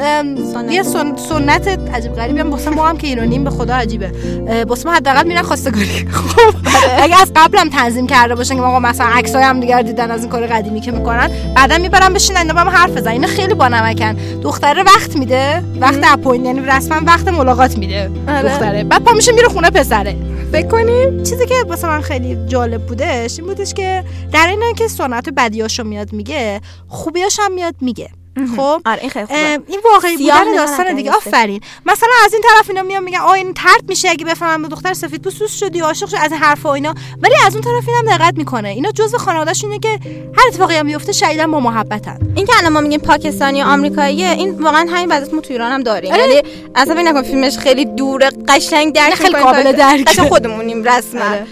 [0.70, 1.16] یه سن...
[1.16, 4.12] سنت عجیب غریبی هم واسه ما هم که ایرانیم به خدا عجیبه.
[4.48, 6.08] اه، واسه ما حداقل میرن خواستگاری.
[6.12, 6.56] خب
[6.98, 10.30] اگه از قبلم تنظیم کرده باشن که آقا مثلا عکسای هم دیگر دیدن از این
[10.30, 13.14] کار قدیمی که می‌کنن بعدا می‌برن بشینن اینا با هم حرف بزنن.
[13.14, 18.50] اینا خیلی بانمکن دختره وقت میده وقت اپوین یعنی رسما وقت ملاقات میده آره.
[18.50, 18.84] دختره.
[18.84, 20.16] بعد پا میشه میره خونه پسره.
[20.52, 24.88] فکر کنیم چیزی که واسه من خیلی جالب بودش این بودش که در این که
[24.88, 28.10] سنت بدیاشو میاد میگه خوبیاش هم میاد میگه.
[28.58, 29.60] خب؟ آره این خیلی خوبه.
[29.68, 31.12] این واقعی بودن داستان دیگه.
[31.12, 31.62] آفرین.
[31.86, 34.94] مثلا از این طرف اینا میان میگن آ این ترد میشه اگه بفهمم به دختر
[34.94, 35.22] سفید.
[35.22, 36.96] پوست شدی عاشق شدی از این حرفا و اینا.
[37.22, 38.70] ولی از اون طرف اینم دقت می‌کنه.
[38.70, 40.00] اینا جزء خانواده‌شون اینه که
[40.38, 42.20] هر اتفاقی هم بیفته شدیدا با محبتن.
[42.36, 45.72] این که الان ما میگیم پاکستانی یا آمریکاییه این واقعا همین وضعیت ما تو ایران
[45.72, 46.14] هم داریم.
[46.14, 46.22] آره.
[46.22, 46.42] یعنی
[46.76, 49.72] اصلا نکن فیلمش خیلی دوره قشنگ درک خیلی قابل.
[50.04, 51.26] قشنگ خودمونیم رسما.
[51.26, 51.48] آره.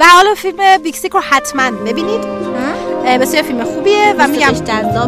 [0.00, 2.51] و حالا فیلم بیکسیک رو حتما ببینید.
[3.04, 4.48] بسیار فیلم خوبیه و میگم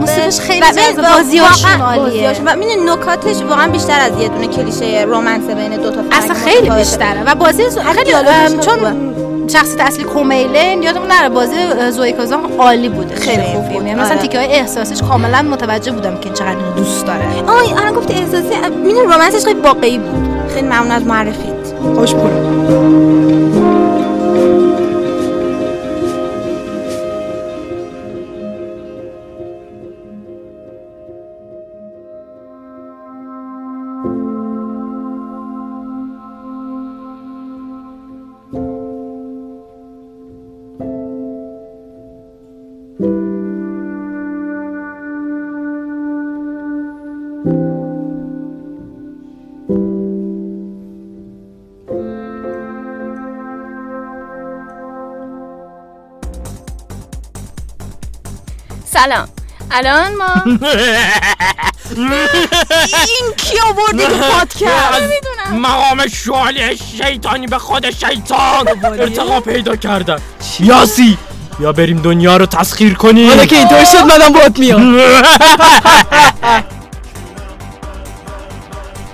[0.01, 0.61] موسیقیش خیلی
[0.97, 2.33] و بازیاشون عالیه.
[2.47, 6.71] و می‌دونی نکاتش واقعا بیشتر از یه دونه کلیشه رومنس بین دو تا اصلا خیلی.
[6.71, 8.13] بیشتره و بازی خیلی
[8.61, 9.15] چون
[9.49, 11.57] شخصیت اصلی کومیلن یادمون نره بازی
[11.91, 13.87] زوی کازان عالی بوده خیلی خوب بود.
[13.87, 14.23] یعنی مثلا آره.
[14.23, 17.25] تیکه های احساسیش کاملا متوجه بودم که چقدر اینو دوست داره.
[17.47, 20.51] آی الان گفتی احساسی می‌دونی رومنسش خیلی واقعی بود.
[20.55, 21.55] خیلی ممنون از معرفیت.
[21.95, 22.33] خوش بود
[59.05, 59.29] سلام.
[59.71, 60.43] الان ما
[61.97, 65.03] این کی آورده که پادکست؟
[65.53, 70.19] مقام شعالی شیطانی به خود شیطان ارتقا پیدا کردن.
[70.61, 71.19] یاسی
[71.61, 73.29] یا بریم دنیا رو تسخیر کنیم.
[73.29, 74.99] حالا که اینطور شد منم باید میام.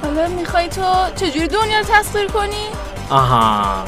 [0.03, 0.83] حالا می‌خوای تو
[1.16, 2.66] چجوری دنیا رو تسخیر کنی؟
[3.11, 3.85] آها.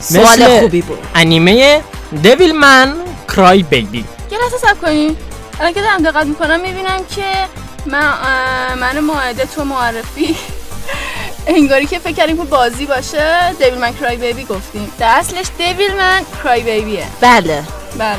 [0.00, 0.98] سوال خوبی بود.
[1.14, 1.82] انیمه
[2.22, 2.94] دیویل من
[3.36, 5.16] کرای بیبی یه لحظه سب کنی.
[5.60, 7.48] الان که دارم دقت می‌کنم می‌بینم که
[7.86, 8.14] من
[8.74, 10.36] من معاهده تو معرفی.
[11.46, 14.92] انگاری که فکر کردیم که بازی باشه دیویل من کرای بیبی گفتیم.
[14.98, 17.62] در اصلش دیویل من کرای بیبیه بله.
[17.98, 18.18] بله.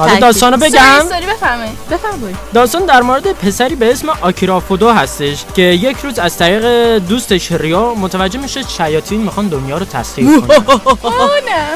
[0.00, 0.70] حالا داستانو بگم.
[1.08, 1.78] سری بفرمایید.
[1.90, 2.36] بفرمایید.
[2.54, 7.52] داستان در مورد پسری به اسم آکیرا فودو هستش که یک روز از طریق دوستش
[7.52, 10.56] ریا متوجه میشه شیاطین می‌خوان دنیا رو تسخیر کنن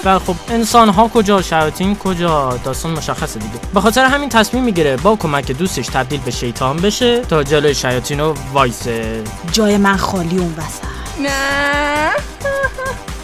[0.04, 3.54] و خب انسان ها کجا شیاطین کجا؟ داستان مشخصه دیگه.
[3.74, 8.20] به خاطر همین تصمیم می‌گیره با کمک دوستش تبدیل به شیطان بشه تا جلوی شیاطین
[8.20, 9.22] رو وایسه.
[9.52, 10.84] جای من خالی اون وسط.
[11.20, 12.10] نه.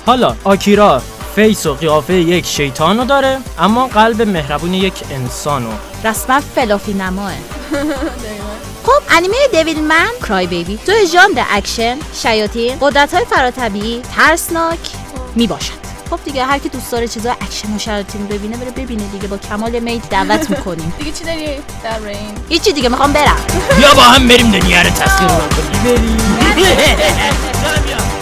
[0.07, 1.03] حالا آکیرا
[1.40, 5.70] face و قیافه یک شیطان رو داره اما قلب مهربون یک انسانو
[6.05, 7.33] رسما fluffy نماه.
[8.87, 10.79] خب انیمه دیویل من کرای بیبی.
[10.87, 14.79] تو ژانر اکشن شیاطین قدرت های فراطبیعی ترسناک
[15.35, 15.72] می باشد
[16.11, 19.29] خب دیگه هر کی دوست داره چیزا اکشن و شیاطین ببینه بره ببینه دیگه.
[19.29, 20.92] با کمال میل دعوت می‌کنیم.
[20.98, 21.46] دیگه چی داری؟
[21.85, 23.37] در رین هیچی دیگه می‌خوام برم.
[23.79, 25.85] بیا با هم بریم دنیا رو تسخیر کنیم.
[25.85, 26.16] بریم.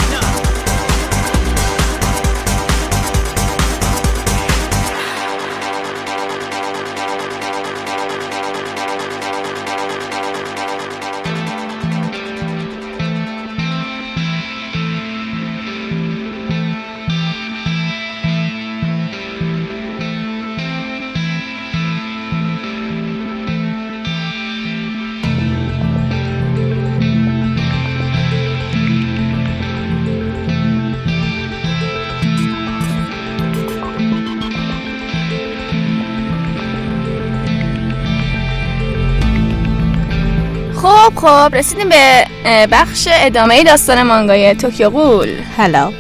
[41.28, 42.26] خب رسیدیم به
[42.72, 45.92] بخش ادامه داستان مانگای توکیو قول هلو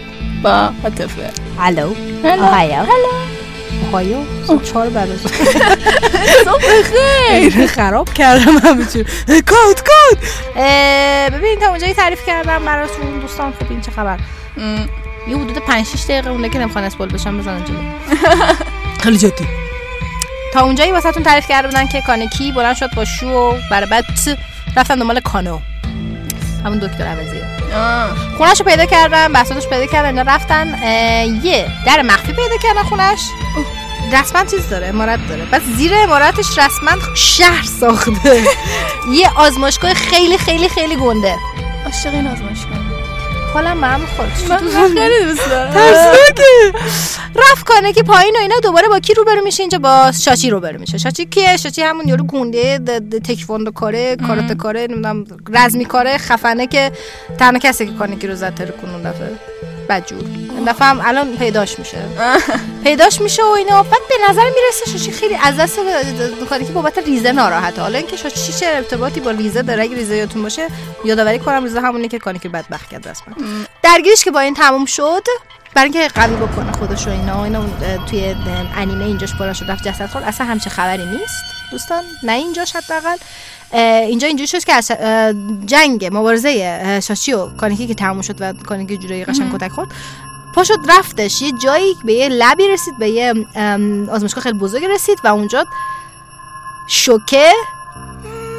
[0.42, 1.30] با عاطفه.
[1.58, 2.42] هلو هلو.
[2.44, 2.86] آهایو
[3.88, 5.20] آهایو صبح چهار بعد از
[6.44, 7.66] صبح بخیر.
[7.66, 9.04] خراب کردم همه چی.
[9.26, 10.18] کود کود.
[11.32, 13.20] ببین تا اونجایی تعریف کردم براتون.
[13.20, 14.18] دوستان خب این چه خبر؟
[15.28, 17.76] یه حدود 5 6 دقیقه اونده که نمی‌خوان اسپول بشن بزنن جلو.
[19.02, 19.48] خیلی جدی.
[20.54, 24.02] تا اونجایی واسهتون تعریف کرده بودن که کانکی بلند شد با شو و برای
[24.78, 25.58] رفتن دنبال کانو.
[26.64, 27.44] همون دکتر عوضیه.
[28.36, 30.66] خونش رو پیدا کردن بساتش پیدا کردن اینا رفتن
[31.42, 33.20] یه در مخفی پیدا کردن خونش
[34.12, 35.44] رسما چیز داره امارت داره.
[35.44, 38.42] بس زیر امارتش رسما شهر ساخته.
[39.18, 41.36] یه آزمایشگاه خیلی خیلی خیلی گنده.
[41.84, 42.77] عاشق این آزمایشگاه.
[43.54, 44.30] حالم به هم خورد.
[44.48, 44.58] من
[44.94, 45.74] خیلی دوست دارم.
[47.34, 50.80] رفت کنه که پایین و اینا دوباره با کی روبرو میشه؟ اینجا با شاچی روبرو
[50.80, 50.98] میشه.
[50.98, 52.78] شاچی کیه؟ شاچی همون یارو گونده
[53.24, 56.92] تکواندو کاره کاراته کاره نمی‌دونم رزمی کاره خفنه که
[57.38, 59.30] تنها کسی که کانکی رو زد ترکون اون دفعه.
[59.88, 60.24] بدجور.
[60.56, 61.98] این دفعه هم الان پیداش میشه.
[62.84, 63.82] پیداش میشه و اینا.
[63.82, 65.78] بعد به نظر می‌رسه شاچی خیلی از دست
[66.50, 67.82] کانکی بابت ریزه ناراحته.
[67.82, 70.66] حالا اینکه شاچی چه ارتباطی با ریزه داره اگه ریزه یادتون باشه
[71.04, 73.34] یادآوری کنم ریزه همونی که کانکی بدبخت کرد رسما
[73.82, 75.22] درگیرش که با این تموم شد
[75.74, 77.64] برای اینکه قوی بکنه خودش و اینا اینا
[78.10, 78.34] توی
[78.76, 81.57] انیمه اینجاش بلند شد رفت جسد خورد اصلا همچه خبری نیست.
[81.72, 83.16] دوستان نه اینجاش حداقل
[83.72, 84.92] اینجا اینجوری شد که از
[85.66, 89.88] جنگ مبارزه اه، شاچی و کانیکی که تموم شد و کانیکی جورایی قشنگ کتک خورد.
[90.54, 91.42] پا شد رفتش.
[91.42, 93.34] یه جایی به یه لبی رسید به یه
[94.10, 95.66] آزمایشگاه خیلی بزرگی رسید و اونجا
[96.88, 97.52] شوکه.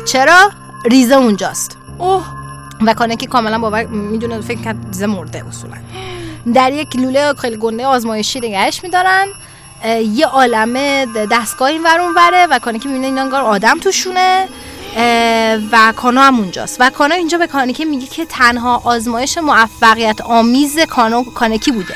[0.05, 0.51] چرا؟
[0.85, 1.77] ریزه اونجاست.
[1.97, 2.25] اوه.
[2.85, 5.77] و کانکی کاملا باور می‌دونه فکر کرد ریزه مرده اصولا.
[6.53, 9.27] در یک لوله خیلی گنده آزمایشی نگهش میدارن.
[10.13, 14.47] یه عالمه دستگاه این ور وره و کانکی می‌بینه این انگار آدم توشونه
[15.71, 16.77] و کانو هم اونجاست.
[16.79, 21.95] و کانو اینجا به کانکی میگه که تنها آزمایش موفقیت آمیز کانو کانکی بوده.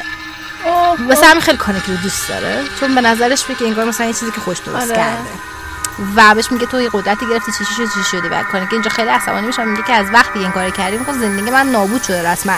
[1.08, 4.32] واسه همین خیلی کانکی رو دوست داره چون به نظرش فکر انگار مثلا یه چیزی
[4.32, 4.96] که خوش درست آره.
[4.96, 5.30] کرده.
[6.16, 8.28] و بهش میگه تو یه قدرتی گرفتی چی شدی چی شدی.
[8.28, 11.52] و کانکی اینجا خیلی عصبانی میشه میگه که از وقتی این کارو کردی میگه زندگی
[11.52, 12.54] من نابود شده رسما.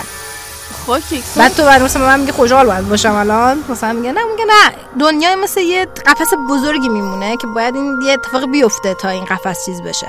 [1.36, 3.64] بعد تو برای مثلا من میگه خوشحال باید باشم الان.
[3.70, 4.76] مثلا میگه نه میگه نه.
[5.00, 9.66] دنیا مثل یه قفس بزرگی میمونه که باید این یه اتفاق بیفته تا این قفس
[9.66, 10.08] چیز بشه.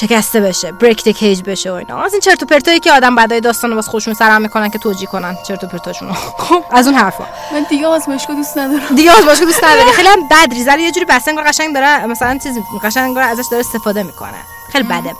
[0.00, 2.02] شکسته بشه بریک د کیج بشه و اینا.
[2.02, 5.06] از این چرت و پرتایی که آدم بعدای داستانو واسه خودشون سرهم می‌کنن که توجیه
[5.08, 6.12] کنن چرت و پرتاشونو
[6.48, 7.24] خب از اون حرفا.
[7.52, 8.94] من دیگه آزمایشگاه دوست ندارم.
[8.94, 9.92] دیگه آزمایشگاه دوست نداره.
[9.96, 14.02] خیلی هم بد ریزه یه جوری انگار قشنگ داره مثلا چیز قشنگ ازش داره استفاده
[14.02, 14.38] می‌کنه.
[14.72, 15.14] خیلی بده.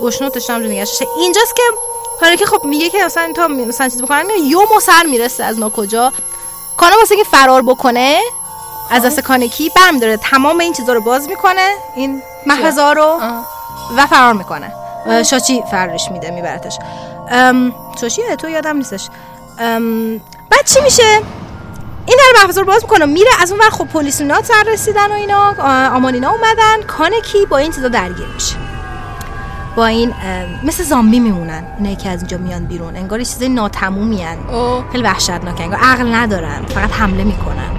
[0.00, 1.06] گشنوتش هم داشته.
[1.18, 1.62] اینجاست که
[2.20, 6.12] حالا که خب میگه که مثلا تا مثلا چیز بکنن یومو سر می‌رسه از ناکجا.
[6.76, 8.20] کانا واسه که فرار بکنه
[8.90, 12.22] از دست کانکی برمیداره تمام این چیزا رو باز می‌کنه این
[12.78, 13.46] ها رو آه.
[13.96, 14.72] و فرار می‌کنه.
[15.22, 16.78] شاچی فرارش میده میبرتش.
[17.30, 19.08] ام، شاچیه تو یادم نیستش.
[20.50, 21.22] بعد چی میشه؟
[22.06, 23.04] این در محفظه رو باز می‌کنه.
[23.04, 25.54] میره از اون ور خب پلیس و سر رسیدن و اینا
[25.96, 26.82] آمانینا اومدن.
[26.98, 28.56] کانکی با این چیزا درگیر میشه.
[29.76, 30.12] با این
[30.64, 35.64] مثل زامبی میمونن اینایی که از اینجا میان بیرون انگار چیزای ناتمومی اوه خیلی وحشتناکه
[35.64, 37.70] انگار عقل ندارن فقط حمله می‌کنن.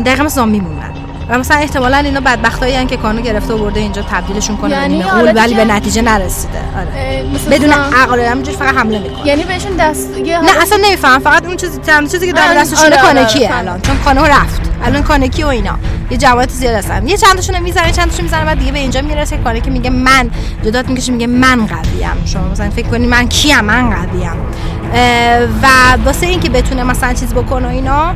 [0.00, 0.92] دقیقا مثل زامبی میمونن.
[1.28, 5.32] و مثلا احتمالا اینا بدبختایی که کانو گرفته و برده اینجا تبدیلشون کنه یعنی به
[5.32, 6.58] ولی به نتیجه نرسیده.
[6.76, 7.24] آره.
[7.50, 9.26] بدون عقل همینجوری فقط حمله می‌کنه.
[9.26, 11.18] یعنی بهشون دست نه اصلا نمیفهم.
[11.18, 13.68] فقط اون چیزی تنها چیزی که در آره، دستشونه آره، آره، کانکیه فهمیدم.
[13.68, 14.60] الان؟ چون کانو رفت.
[14.84, 15.78] الان کانکی و اینا.
[16.10, 17.08] یه جماعت زیاد هستن.
[17.08, 19.36] یه چند تاشون می‌زنه چند تاشون می‌زنه بعد دیگه به اینجا می‌رسه.
[19.36, 20.30] که کانکی میگه من
[20.64, 22.24] جدات می‌کشه میگه من قویم.
[22.24, 24.32] شما مثلا فکر کنی من کیم؟ من قویم.
[25.62, 25.66] و
[26.04, 28.14] واسه اینکه بتونه مثلا چیز بکنه و اینا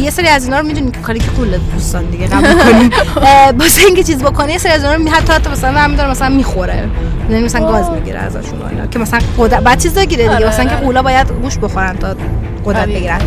[0.00, 2.90] یه سری از اینا رو می‌دونی که کاری که قول دوستان دیگه قبول
[3.60, 6.28] واسه اینکه چیز بکنه یه سری از اینا رو حتی حتی مثلا هم میداره مثلا
[6.28, 6.88] می‌خوره.
[7.30, 10.34] یعنی مثلا گاز می‌گیره ازشون اینا که مثلا قدرت بعد چیز بگیره دیگه.
[10.36, 10.84] آره، مثلا که آره.
[10.84, 12.16] قولا باید گوش بخورن تا
[12.64, 12.92] قدرت آره.
[12.92, 13.20] بگیرن.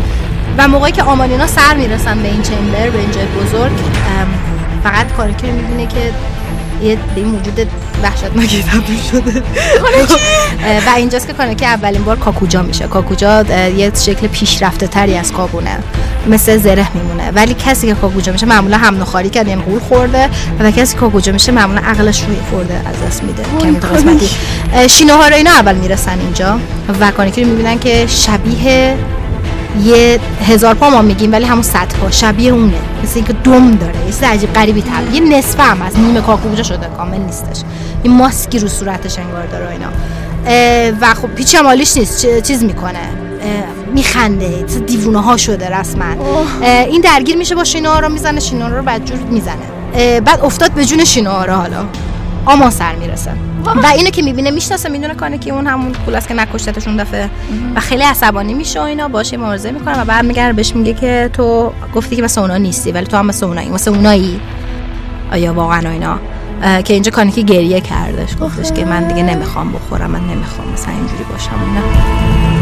[0.58, 3.72] و موقعی که آمانینا سر می‌رسن به این چمبر به این جای بزرگ
[4.84, 6.12] فقط کارکی رو می‌بینه که
[6.82, 7.68] یه به این موجود
[8.02, 9.42] وحشتناکی تبدیل شده.
[10.86, 12.86] و اینجاست که کانکی اولین بار کاکوجا میشه.
[12.86, 13.42] کاکوجا
[13.76, 15.78] یه شکل پیشرفته تری از کابونه.
[16.26, 17.30] مثل زره میمونه.
[17.30, 20.28] ولی کسی که کاکوجا میشه معمولا هم نخاری کرده یعنی قول خورده
[20.60, 23.42] و کسی که کاکوجا میشه معمولا عقلش روی خورده از دست میده.
[23.60, 24.28] کمی قسمتی.
[24.88, 26.58] شینوها رو اینا اول می‌رسن اینجا.
[27.00, 28.96] و کانکی رو می‌بینن که شبیه
[29.82, 32.78] یه هزار پا ما میگیم ولی همون صد پا شبیه اونه.
[33.02, 36.62] مثل اینکه دم داره یه چیز عجیب غریبی تر یه نصفه هم از نیمه کاکوجا
[36.62, 37.62] شده کامل نیستش.
[38.04, 39.86] یه ماسکی رو صورتش انگار داره و اینا.
[41.00, 42.98] و خب پیچ هم حالیش نیست چیز می‌کنه.
[43.94, 44.64] میخنده.
[44.86, 46.04] دیوونه ها شده رسما.
[46.62, 50.20] این درگیر میشه با شینوارا می‌زنه شینوارا رو بدجور می‌زنه.
[50.20, 51.84] بعد افتاد به جون شینوارا حالا.
[52.46, 53.30] آما سر می‌رسه.
[53.82, 57.30] و اینو که می‌بینه می‌شناسه می‌دونه کانکی اون همون پول است که نکشتتشون دفعه.
[57.74, 61.30] و خیلی عصبانی میشه و اینا باشه مبارزه می‌کنه و بعد میگه بهش میگه که
[61.32, 64.40] تو گفتی که مثل اونا نیستی ولی تو هم مثل اونایی مثل اونایی.
[65.32, 66.18] آیا واقعا اینا.
[66.84, 71.24] که اینجا کانکی گریه کردش گفتش که من دیگه نمی‌خوام بخورم من نمی‌خوام مثلا اینجوری
[71.24, 72.53] باشم اینا.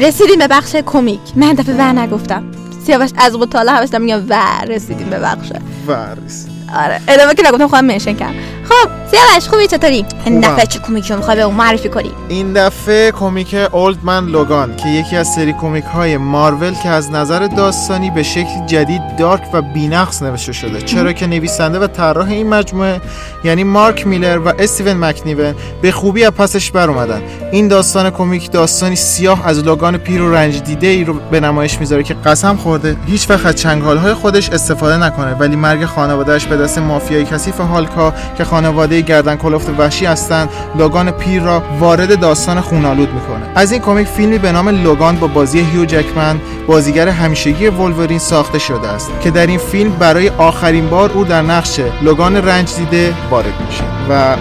[0.00, 1.20] رسیدیم به بخش کمیک.
[1.36, 2.42] من دفعه و نگفتم.
[2.86, 5.52] سیاوش از مطالعه همش میگم و رسیدیم به بخش.
[5.86, 6.46] ورس
[6.84, 8.34] آره ادامه که نگفتم خواهم منشن کردم.
[8.70, 13.10] خب سیاوش خوبی چطوری؟ این دفعه چه کمیکی می‌خوای به اون معرفی کنی؟ این دفعه
[13.12, 18.22] کمیک اولدمن لوگان که یکی از سری کمیک های مارول که از نظر داستانی به
[18.22, 20.82] شکل جدید دارک و بینقص نوشته شده.
[20.82, 23.00] چرا که نویسنده و طراح این مجموعه
[23.44, 27.22] یعنی مارک میلر و استیون مکنیون به خوبی از پسش بر اومدن.
[27.52, 31.80] این داستان کمیک داستانی سیاه از لوگان پیر و رنج دیده ای رو به نمایش
[31.80, 36.56] می‌ذاره که قسم خورده هیچ وقت چنگال های خودش استفاده نکنه ولی مرگ خانوادهش به
[36.56, 42.60] دست مافیای کثیف هالکا که خانواده گردن کلفت وحشی هستند لوگان پیر را وارد داستان
[42.60, 47.66] خونالود می‌کنه از این کمیک فیلمی به نام لوگان با بازی هیو جکمن بازیگر همیشگی
[47.66, 52.36] ولورین ساخته شده است که در این فیلم برای آخرین بار او در نقش لوگان
[52.36, 54.36] رنج دیده وارد میشه و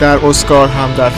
[0.00, 1.10] در اسکار هم در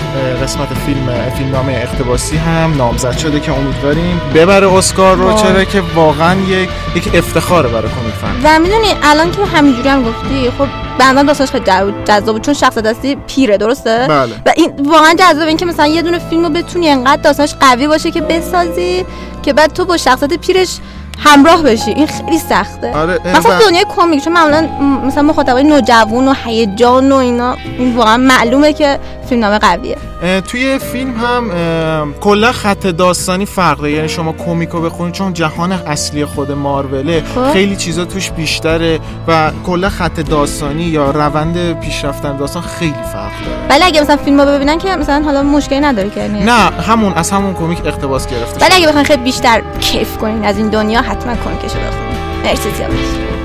[0.43, 5.33] قسمت فیلم فیلمنامه اقتباسی هم نامزد شده که امیدواریم ببره اسکار رو.
[5.33, 10.03] چرا که واقعا یک یک افتخاره برای کمیک فن و می‌دونی الان که همینجوری هم
[10.03, 11.65] گفتی خب بنده داستانش خیلی
[12.05, 14.35] جذاب چون شخص دستی پیره درسته؟ بله.
[14.47, 17.87] و این واقعا جذاب این که مثلا یه دونه فیلم رو بتونی انقدر داستانش قوی
[17.89, 19.05] باشه که بسازی
[19.43, 20.79] که بعد تو با شخصیت پیرش
[21.19, 21.91] همراه بشی.
[21.91, 22.93] این خیلی سخته.
[22.95, 24.61] آره مثلا و- دنیای کمیک چون معمولا
[25.07, 28.99] مثلا مخاطبای نوجوان و هیجان و اینا این واقعا معلومه که
[29.33, 29.97] فیلمنامه قویه.
[30.23, 35.73] اه، توی فیلم هم کلا خط داستانی فرق داره یعنی شما کمیکو بخونید چون جهان
[35.73, 37.53] اصلی خود ماروله خب.
[37.53, 43.69] خیلی چیزا توش بیشتره و کلا خط داستانی یا روند پیشرفتن داستان خیلی فرق داره.
[43.71, 47.13] ولی اگه مثلا فیلم رو ببینن که مثلا حالا مشکلی نداره که یعنی نه همون
[47.13, 48.75] از همون کمیک اقتباس گرفته ولی.
[48.75, 52.43] اگه بخواین خیلی بیشتر کیف کنین از این دنیا حتما کمیکشو بخونین.
[52.45, 53.42] مرسی سیاوش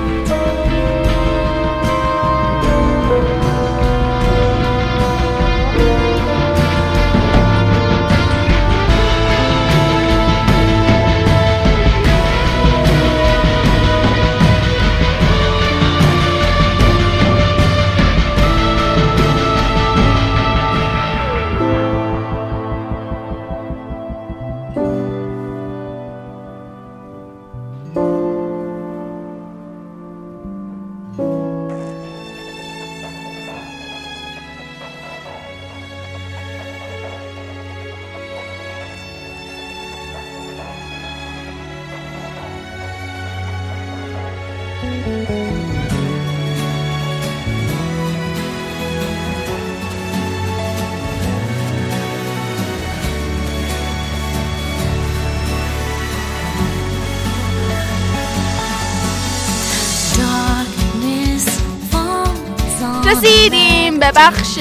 [64.18, 64.58] بخش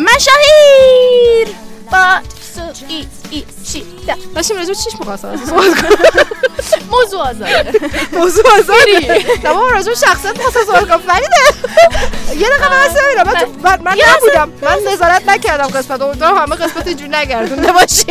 [0.00, 1.48] مشاهیر.
[1.92, 2.18] با
[2.54, 3.44] سو ای ای
[4.06, 4.14] دا.
[4.34, 5.28] داشتیم به چیش مقایسه
[6.90, 7.72] موضوع آزاده.
[8.12, 8.42] موضوع
[9.44, 11.36] نه بابا راجع شخصیت پس از آرگام فریده.
[12.36, 13.26] یه دقیقه من اصلا ببینم.
[13.26, 14.52] من, تو- من, نبودم.
[14.62, 16.02] من نظارت نکردم قسمت.
[16.02, 18.04] امیدوارم همه قسمت اینجوری نگردونده باشی.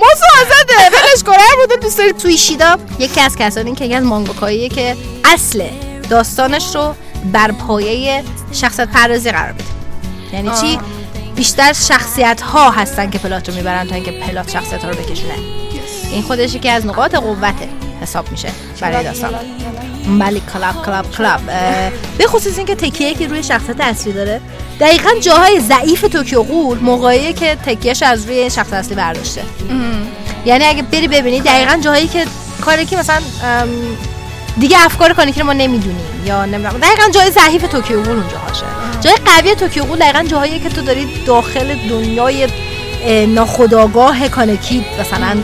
[0.00, 0.96] موضوع آزاده.
[0.96, 1.32] ولش کن.
[1.32, 2.76] هر بوده دوست داری تویشیدا.
[2.98, 5.64] یکی از کسانی که یکی از مانگاکاییه که اصل
[6.10, 6.94] داستانش رو
[7.32, 9.79] بر پایه شخصیت پردازی قرار میده.
[10.32, 10.78] یعنی چی؟
[11.36, 15.34] بیشتر شخصیت ها هستن که plot رو می‌برن تا اینکه plot شخصیت ها رو بکشونه.
[16.10, 17.68] این خودش که از نقاط قوته
[18.02, 18.48] حساب میشه
[18.80, 19.30] برای داستان.
[20.18, 21.40] بله کلاب کلاب کلاب.
[22.18, 24.40] به خصوص اینکه تکیه که روی شخصیت اصلی داره.
[24.80, 29.42] دقیقا جاهای ضعیف توکیو غول موقعی که تکیهش از روی شخص اصلی برداشته.
[30.44, 32.26] یعنی اگه بری ببینی دقیقا جاهایی که
[32.60, 33.20] کاری که مثلا
[34.58, 36.78] دیگه افکار کانیکی رو ما نمی‌دونیم یا نمی‌دونم.
[36.78, 38.64] دقیقا جای ضعیف توکیو غول اونجا هاشه
[39.00, 42.44] جای قوی توکیو غول دقیقا جاهایی که تو داری داخل دنیای
[43.04, 45.36] اه، ناخودآگاه کانکی مثلا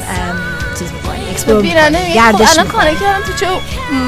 [0.79, 1.63] چیز می‌کنی خب
[2.15, 2.69] گردش الان.
[2.69, 3.47] کانه کردم تو چه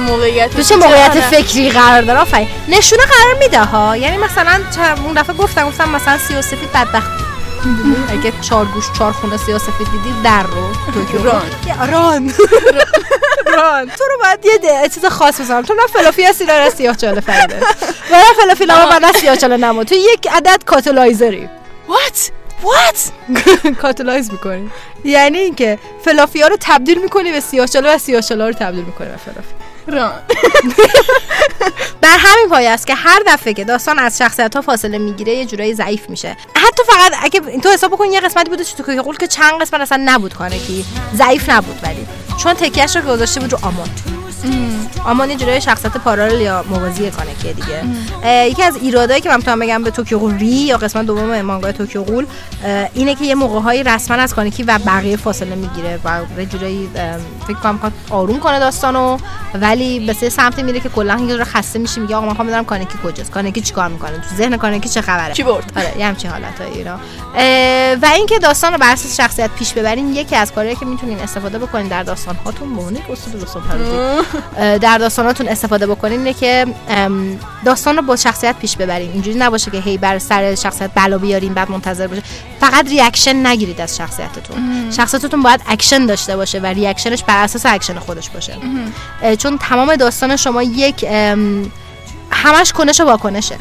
[0.07, 2.49] موقعیت تو چه موقعیت فکری قرار داره آفرین.
[2.69, 3.97] نشونه قرار میده ها.
[3.97, 4.61] یعنی مثلا
[5.05, 7.11] اون دفعه گفتم گفتم مثلا سیاسفید بدبخت؟
[8.09, 10.93] اگه چهار گوش چهار خونه سیاسفید دیدی در رو.
[10.95, 11.43] توکیو ران.
[11.93, 12.33] ران.
[13.59, 16.97] ران تو رو باید یه ده- چیز خاص بزنم تو نه fluffy هستی نه سیاه
[16.97, 17.57] چاله فریده
[18.11, 21.49] و نه fluffy نه نه سیاه چاله نمو تو یک عدد catalyzer ی.
[21.89, 22.19] What?
[22.65, 22.99] What?
[23.83, 24.71] catalyze می‌کنی.
[25.05, 28.85] یعنی اینکه fluffy ها رو تبدیل می‌کنی به سیاه چاله و سیاه چاله رو تبدیل
[28.85, 29.55] می‌کنی به fluffy.
[32.01, 35.45] بر همین پایه است که هر دفعه که داستان از شخصیت ها فاصله می‌گیره یه
[35.45, 36.37] جورایی ضعیف میشه.
[36.57, 40.03] حتی فقط اگه تو حساب بکن یه قسمتی بوده توکیو غول که چند قسمت اصلا
[40.05, 40.85] نبود کانکی
[41.15, 42.07] ضعیف نبود ولی.
[42.43, 43.89] چون تکیهش رو گذاشته بود رو آمان
[45.05, 47.83] آمان یه جورایی شخصیت parallel یا موازی کانکیه دیگه.
[48.25, 51.41] اه، یکی از ایرادایی که من می‌تونم بگم به توکیو غول ری یا قسمت دوم
[51.41, 55.99] مانگای توکیو اه، اینه که یه موقع های رسما از کانکی و بقیه فاصله می‌گیره
[56.05, 57.17] و یه جورایی اه،
[57.47, 59.19] فکر کنم آروم کنه داستانو
[59.55, 62.65] ولی به سه سمتی میره که کلا یه خسته میشه میگه آقا من می‌خوام بدونم
[62.65, 66.31] کانکی کجاست کانکی چیکار می‌کنه؟ تو ذهن کانکی چه خبره؟ کی برد؟ آره یه همچین
[66.31, 66.99] حالتایی اینا.
[68.03, 71.59] و اینکه داستان رو بر اساس شخصیت پیش ببرین یکی از کارهایی که می‌تونین استفاده
[71.59, 73.03] بکنین در داستان هاتون مونیک
[73.43, 74.25] رسوم اه،
[74.57, 76.67] در داستاناتون استفاده بکنین اینه که
[77.65, 79.13] داستان رو با شخصیت پیش ببرین.
[79.13, 82.23] اینجوری نباشه که هی بر سر شخصیت بلا بیارین بعد منتظر باشه.
[82.61, 84.91] فقط reaction نگیرید از شخصیتتون.
[84.91, 88.57] شخصیتتون باید اکشن داشته باشه و reaction ش بر اساس اکشن خودش باشه.
[89.39, 91.05] چون تمام داستان شما یک
[92.31, 93.57] همش کنش و واکنشه.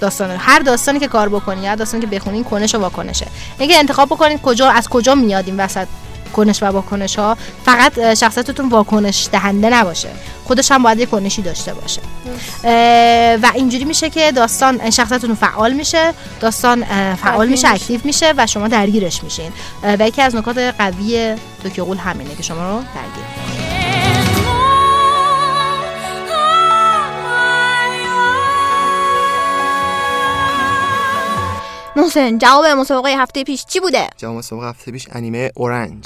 [0.00, 3.26] داستان هر داستانی که کار بکنی هر داستانی که بخونین کنش و واکنشه.
[3.58, 5.86] اینکه انتخاب بکنید کجا از کجا میاد این وسط.
[6.32, 10.08] کنش و واکنش ها فقط شخصیتتون واکنش دهنده نباشه.
[10.44, 12.00] خودش هم باید کنشی داشته باشه.
[13.42, 18.68] و اینجوری میشه که داستان شخصیتتون فعال میشه داستان فعال میشه اکتیو میشه و شما
[18.68, 19.52] درگیرش میشین.
[19.82, 23.51] و یکی از نکات قوی توکیو غول همینه که شما رو درگیر
[31.95, 36.05] モンセン、جواب مسابقه هفته پیش چی بوده؟ جام مسابقه هفته پیش انیمه اورنج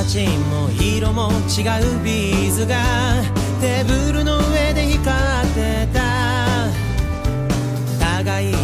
[0.00, 2.76] 形も色も違うビーズが
[3.60, 6.66] テーブルの上で光ってた
[8.00, 8.58] 互いが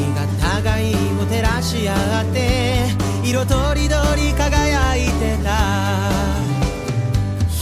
[0.59, 2.87] 互いを照らし合って
[3.23, 6.40] 色とりどり輝いてた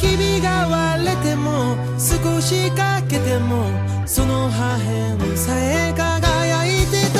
[0.09, 3.69] 日々が割れても少しかけても
[4.07, 7.19] その破片さえ輝いてた。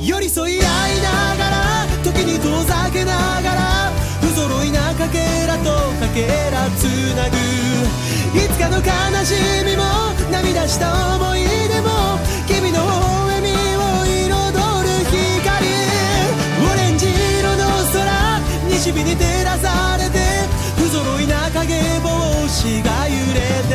[0.00, 0.62] 寄り添い合い
[1.02, 5.64] ながら時に遠ざけながら不揃いなかけらと
[6.00, 7.36] かけらつなぐ。
[8.34, 9.34] いつかの悲し
[9.66, 9.84] みも
[10.32, 12.07] 涙した思い出も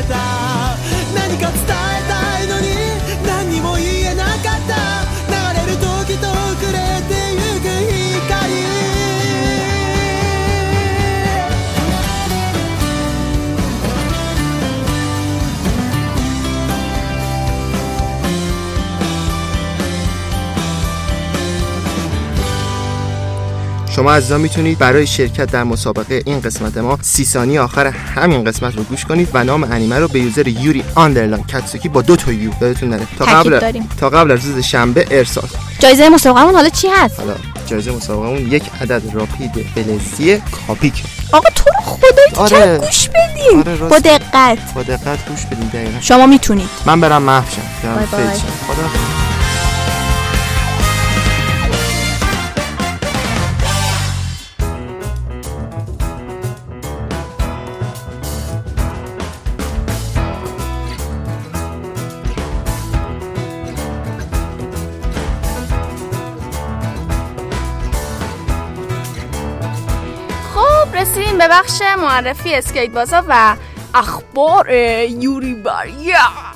[0.03, 0.62] soledad.
[23.95, 28.75] شما عزیزان می‌تونید برای شرکت در مسابقه این قسمت ما سی ثانیه آخر همین قسمت
[28.75, 32.31] رو گوش کنید و نام انیمه رو به یوزر یوری آندرلاین کاتسوکی با دو تا
[32.31, 33.89] یو یادتون نره تا قبل داریم.
[33.99, 37.35] تا قبل از روز شنبه ارسال جایزه مسابقهمون حالا چی هست؟ حالا
[37.67, 42.77] جایزه مسابقمون یک عدد راپید فلزی کاپیک آقا تو رو خدا آره.
[42.77, 43.75] گوش بدیم آره،.
[43.75, 47.61] با دقت با دقت گوش بدید دقیقا شما می‌تونید من برم محو شم.
[48.67, 49.22] خدا
[71.53, 73.55] بخش معرفی اسکیت بازا و
[73.93, 76.53] اخبار یوری بریخ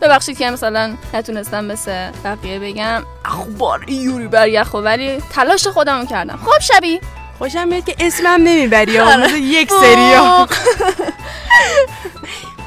[0.00, 6.36] ببخشید که مثلا نتونستم مثل بقیه بگم اخبار یوری بریخ ولی تلاش خودمو کردم.
[6.36, 7.00] خب شبی.
[7.38, 10.48] خوشم میاد که اسمم نمی‌بری مثل یک سریا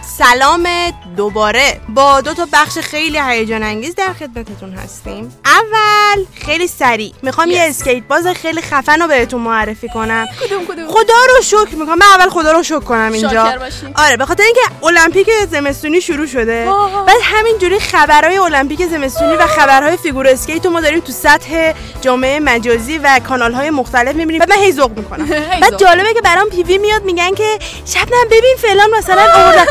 [0.02, 0.94] سلامت.
[1.20, 5.36] دوباره با دو تا بخش خیلی هیجان انگیز در خدمتتون هستیم.
[5.46, 7.14] اول خیلی سریع.
[7.22, 10.26] می‌خوام یه اسکیت باز خیلی خفن رو بهتون معرفی کنم.
[10.46, 11.98] کدوم کدوم؟ خدا رو شکر می‌کنم.
[11.98, 13.54] من اول خدا رو شکر کنم اینجا.
[13.96, 16.70] آره به خاطر اینکه المپیک زمستونی شروع شده.
[16.70, 17.06] آه.
[17.06, 22.40] بعد همینجوری خبرهای المپیک زمستونی و خبرهای figure skate رو ما داریم تو سطح جامعه
[22.40, 24.42] مجازی و کانال های مختلف می‌بینیم.
[24.42, 25.26] و من هی ذوق می‌کنم.
[25.62, 29.66] بعد جالبه که برام PV میاد میگن که شبنم ببین فلان مثلا آوردن.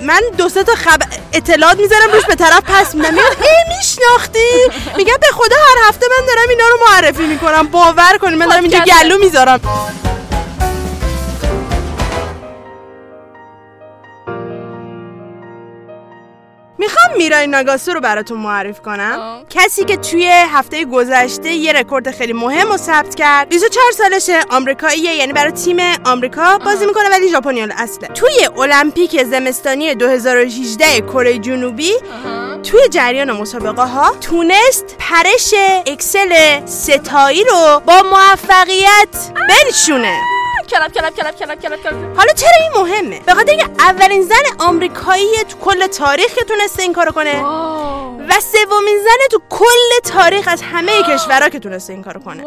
[0.00, 3.10] من دو سه تا خبر اطلاعات می‌ذارم روش به طرف پس میدم.
[3.10, 4.48] میگم ای میشناختی؟
[4.96, 7.68] میگم به خدا هر هفته من دارم اینا رو معرفی می‌کنم.
[7.68, 9.08] باور کنید من دارم اینجا پادکسته.
[9.08, 9.60] گلو می‌ذارم.
[17.16, 19.44] میرای ناگاسو رو براتون معرفی کنم.
[19.50, 23.48] کسی که توی هفته گذشته یه رکورد خیلی مهم رو ثبت کرد.
[23.48, 28.08] 24 سالشه آمریکاییه یعنی برای تیم آمریکا بازی می‌کنه ولی ژاپنی اصله.
[28.08, 31.92] توی المپیک زمستانی 2018 کره جنوبی
[32.62, 35.54] توی جریان مسابقه ها تونست پرش
[35.86, 40.16] axel سه‌تایی رو با موفقیت بنشونه.
[40.72, 44.34] clap clap clap clap clap clap حالا چرا این مهمه؟ به خاطر اینکه اولین زن
[44.58, 47.42] آمریکایی تو کل تاریخ که تونسته این کارو کنه.
[48.28, 52.44] و سومین زن تو کل تاریخ از همه کشورها که تونسته این کارو کنه.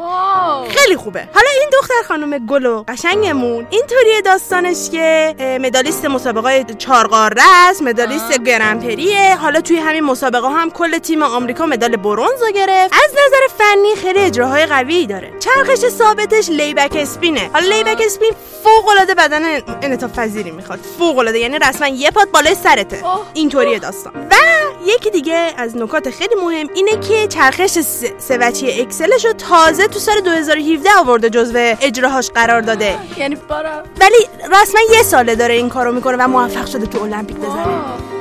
[0.70, 1.28] خیلی خوبه.
[1.34, 8.40] حالا این دختر خانم گل و قشنگمون اینطوری داستانش که مدالیست مسابقه چارقاره است مدالیست
[8.40, 12.94] گرنپریه حالا توی همین مسابقه هم کل تیم آمریکا مدال برنز رو گرفت.
[12.94, 15.34] از نظر فنی خیلی اجراهای قوی داره.
[15.40, 17.50] چرخش ثابتش لیبک اسپینه.
[17.54, 18.32] حالا لیبک اسپین
[18.64, 20.80] فوق العاده بدن انعطاف پذیری می‌خواد.
[21.00, 23.04] فوق العاده یعنی رسما یه پات بالای سرته.
[23.34, 24.14] اینطوری داستان.
[24.32, 24.36] و
[24.86, 27.80] یکی دیگه از نکات خیلی مهم اینه که چرخش
[28.20, 32.98] سوچی اکسلش رو تازه تو سال 2017 آورده جزو اجراهاش قرار داده.
[33.18, 33.38] یعنی
[34.02, 38.15] ولی رسما یه ساله داره این کارو می‌کنه و موفق شده تو المپیک بزنه.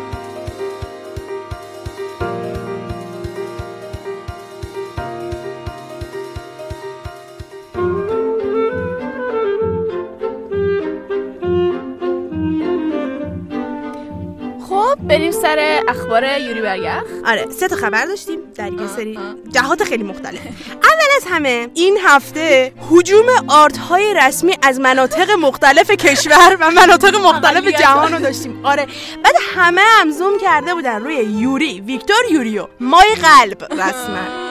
[15.09, 19.19] بریم سر اخبار یوری برگخ آره سه تا خبر داشتیم در یه سری
[19.53, 20.41] جهات خیلی مختلف.
[20.71, 27.17] اول از همه این هفته هجوم آرت های رسمی از مناطق مختلف کشور و مناطق
[27.17, 28.67] مختلف جهان رو داشتیم.
[28.67, 28.87] آره
[29.25, 34.44] بعد همه هم زوم کرده بودن روی یوری ویکتور یوریو مای قلب رسما.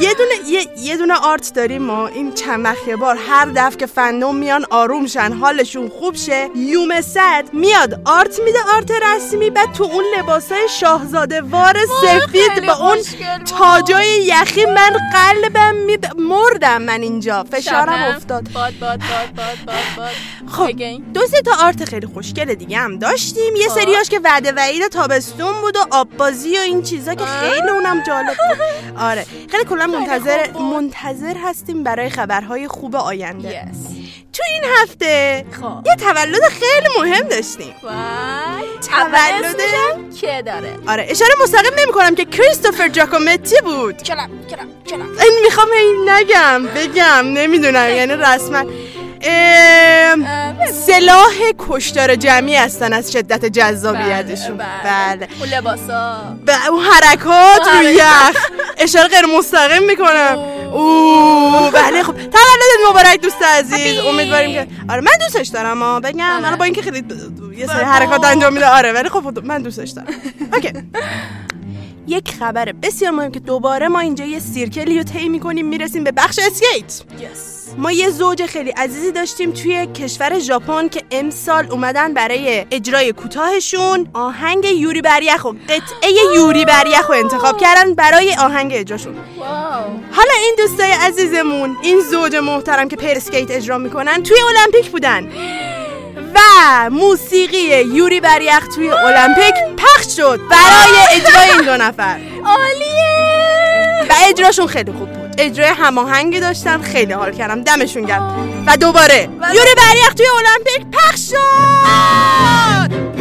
[0.00, 2.06] یه دونه یه, یه دونه آرت داریم ما.
[2.06, 6.48] این چند وقت بار هر دفعه که فندوم میان آروم شن حالشون خوب شه.
[6.56, 9.50] یوم صد میاد آرت میده آرت رسمی.
[9.50, 12.98] بعد تو اون لباسای شاهزاده وار سفید با اون
[13.58, 17.44] تاجای یخی من قلبم می مردم من اینجا.
[17.44, 18.02] فشارم.
[18.16, 18.48] افتاد.
[18.54, 18.98] باد باد باد
[19.36, 20.10] باد باد باد.
[20.46, 20.72] خب.
[21.14, 23.56] دو سه تا آرت خیلی خوشگل دیگه هم داشتیم.
[23.56, 23.80] یه خب.
[23.80, 28.02] سریاش که وعده وعید تابستون بود و آب بازی و این چیزا که خیلی اونم
[28.06, 28.58] جالب بود.
[29.08, 29.26] آره.
[29.50, 30.62] خیلی کلا منتظر خوب.
[30.62, 33.50] منتظر هستیم برای خبرهای خوب آینده.
[33.62, 33.76] Yes.
[34.32, 35.86] تو این هفته خب.
[35.86, 37.74] یه تولد خیلی مهم داشتیم.
[37.82, 37.92] وای.
[38.90, 44.02] تولد- که داره؟ آره اشاره مستقیم نمی کنم که کریستوفر جاکومتی بود.
[44.02, 45.00] کلم کلم کلم.
[45.20, 48.64] این می‌خوام این نگم بگم نمی‌دونم یعنی رسما.
[50.86, 54.56] سلاح کشتار جمعی هستن از شدت جذابیتشون.
[54.56, 56.36] بله اون لباسا.
[56.70, 57.92] اون حرکات آره.
[57.92, 58.48] یخ
[58.78, 60.38] اشاره غیر مستقیم می‌کنم.
[60.72, 61.70] اوه.
[61.70, 62.12] بله خب.
[62.12, 64.00] تولدت مبارک دوست عزیز.
[64.00, 66.40] امیدواریم که آره من دوستش دارم ها بگم.
[66.44, 67.04] حالا با اینکه خیلی
[67.56, 70.08] یه سری حرکات انجام میده آره ولی خب من دوستش دارم.
[70.52, 70.72] okay.
[72.06, 76.04] یک خبر بسیار مهم که دوباره ما اینجا یه circle ی رو طی می‌کنیم می‌رسیم
[76.04, 77.02] به بخش اسکیت.
[77.76, 84.08] ما یه زوج خیلی عزیزی داشتیم توی کشور ژاپن که امسال اومدن برای اجرای کوتاهشون
[84.14, 89.14] آهنگ یوری بر یخ و قطعه یوری بر یخ رو انتخاب کردن برای آهنگ اجراشون.
[90.12, 95.32] حالا این دوستای عزیزمون این زوج محترم که pair skate اجرا می‌کنن توی المپیک بودن.
[96.34, 102.20] و موسیقی یوری بریخ توی المپیک پخش شد برای اجرای این دو نفر.
[102.46, 104.06] عالیه.
[104.10, 105.21] و اجراشون خیلی خوب بود.
[105.38, 106.82] اجرای هماهنگی داشتن.
[106.82, 107.62] خیلی حال کردم.
[107.62, 108.64] دمشون گرم.
[108.66, 109.28] و دوباره.
[109.54, 113.11] یوری بریخ توی المپیک پخش شد!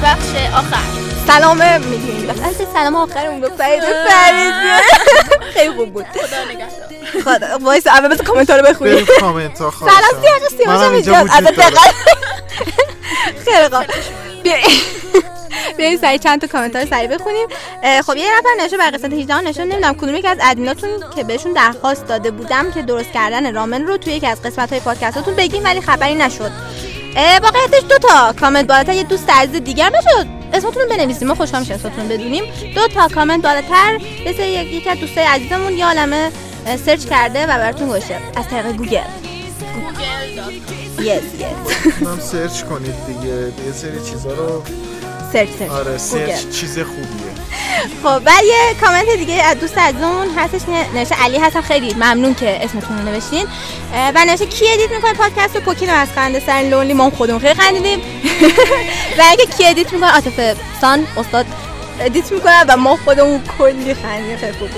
[0.00, 0.82] به بخش آخر.
[1.26, 2.30] سلام میگیم.
[2.30, 3.82] البته سلام آخر اون گفت فرید.
[3.82, 4.70] فریدی
[5.54, 6.06] خیلی خوب بود.
[6.06, 7.24] خدا نگهدار.
[7.24, 11.34] خدا وایسا اول پس کامنت رو بخونیم بریم کامنت ها خواهشم سلام منم اینجا اینجا.
[11.34, 11.72] وجود دارم.
[13.44, 13.84] خیلی خوب.
[15.76, 17.48] بیایید سریع چند تا کامنت های سریع بخونیم.
[18.06, 21.52] خب یه نفر نشه بر قسمت 18 نشه نمی‌دونم کدوم یکی از ادمیناتون که بهشون
[21.52, 25.64] درخواست داده بودم که درست کردن رامن رو توی یکی از قسمت های پادکستاتون بگیم
[25.64, 26.52] ولی خبری نشد.
[27.16, 31.60] واقعیتش دو تا کامنت بالاتر یه دوست عزیز دیگر نشد اسمتون رو بنویسیم ما خوشحال
[31.60, 32.44] میشیم اسمتون بدونیم.
[32.74, 33.94] دو تا کامنت بالاتر
[34.26, 36.30] مثل یک- یکی از دوستای عزیزمون یه عالمه
[36.86, 38.18] search کرده و براتون گوشه.
[38.36, 39.00] از طریق گوگل.
[41.00, 43.34] yes yes هم search کنید دیگه
[43.66, 44.62] یه سری چیزا رو
[45.32, 45.70] search search.
[45.70, 45.98] آره.
[45.98, 47.32] search چیز خوبیه.
[48.02, 50.60] خب و یه کامنت دیگه از دوست عزیزمون هستش
[50.94, 53.46] نوشته علی هستم خیلی ممنون که اسمتون رو نوشتین.
[54.14, 57.54] و نوشته کی ادیت می‌کنه پادکست رو؟ پوکین از خنده سر لونلی ما خودمون خیلی
[57.54, 57.98] خندیدیم.
[59.18, 61.46] و اگه کی ادیت می‌کنه؟ عاطفه سان استاد
[62.00, 64.36] ادیت می‌کنه و ما خودمون کلی خندیدیم.
[64.36, 64.70] خیلی بود.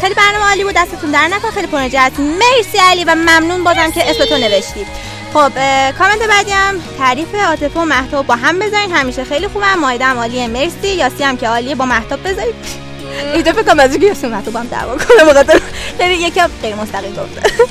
[0.00, 1.50] خیلی برنامه عالی بود دستتون در نکن.
[1.50, 4.86] خیلی پرنجه هستین مرسی علی و ممنون بازم که اسمتو نوشتی
[5.34, 5.52] خب
[5.98, 9.74] کامنت بعدی هم تعریف عاطفه و مهتاب با هم بذارین همیشه خیلی خوبه.
[9.74, 10.48] مایده هم عالیه.
[10.48, 10.88] مرسی.
[10.88, 11.74] یاسی هم که عالیه.
[11.74, 12.54] با مهتاب بذارید.
[13.34, 15.24] اینجا فکر کنم از اینکه یاسی با هم دعوا کنه.
[15.24, 15.60] بخاطر
[15.98, 17.64] خیلی یکم غیر مستقیم گفته.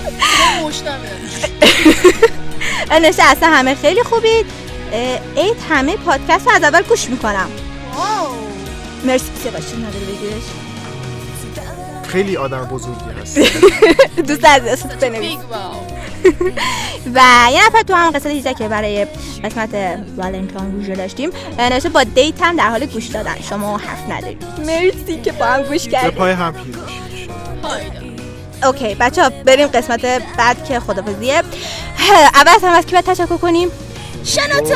[3.02, 4.46] نشه اصلا همه خیلی خوبید.
[5.38, 7.50] عید همه پادکست رو از اول گوش می‌کنم.
[9.04, 9.26] مرسی.
[9.44, 10.44] که باشید نداری بگیرش.
[12.12, 13.40] خیلی آدم بزرگی هست.
[14.28, 15.38] دوست از اسمت بنویس.
[17.16, 17.22] و
[17.54, 19.08] یه نفر تو هم قصد 18 که برای
[19.44, 19.70] قسمت
[20.18, 23.36] والنتاین روژه داشتیم نوشته با دیت هم در حال گوش دادن.
[23.50, 24.44] شما حرف ندارید.
[24.60, 26.14] مرسی که با هم گوش به کردید.
[26.14, 26.54] پای هم.
[28.64, 30.02] اوکی بچه ها بریم قسمت
[30.38, 31.34] بعد که خدافزیه
[32.34, 33.70] اول از همه از کی باید تشکر کنیم؟
[34.24, 34.76] شنوتو!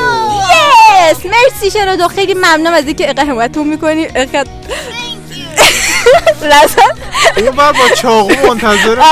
[1.10, 4.06] یس مرسی شنوتو خیلی ممنونم از اینکه اقا حمایتون می‌کنی
[7.36, 9.04] اون بر با چاقو منتظر ما.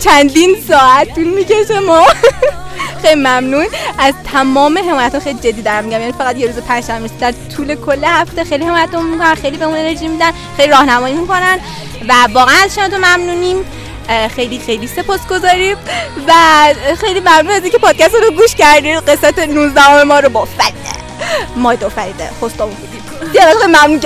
[0.00, 2.06] چندین ساعت طول می‌کشه ما.
[3.02, 3.66] خیلی ممنون.
[3.98, 6.00] از تمام حمایت خیلی جدی دارم میگم.
[6.00, 9.78] یعنی فقط یه روز پنجشنبه نیست در طول کل هفته خیلی حمایتمون می‌کنن خیلی بهمون
[9.78, 11.60] انرژی میدن خیلی راهنمایی می‌کنن
[12.08, 13.64] و واقعا از شما ممنونیم.
[14.36, 15.76] خیلی خیلی سپاسگزاریم
[16.28, 16.32] و
[17.00, 20.74] خیلی ممنون از اینکه پادکست رو گوش کردید قسمت 19 ما رو با فرده
[21.56, 23.03] ما دو فریده خوستامون بودیم.
[23.24, 24.00] دیگه خیلی ممنون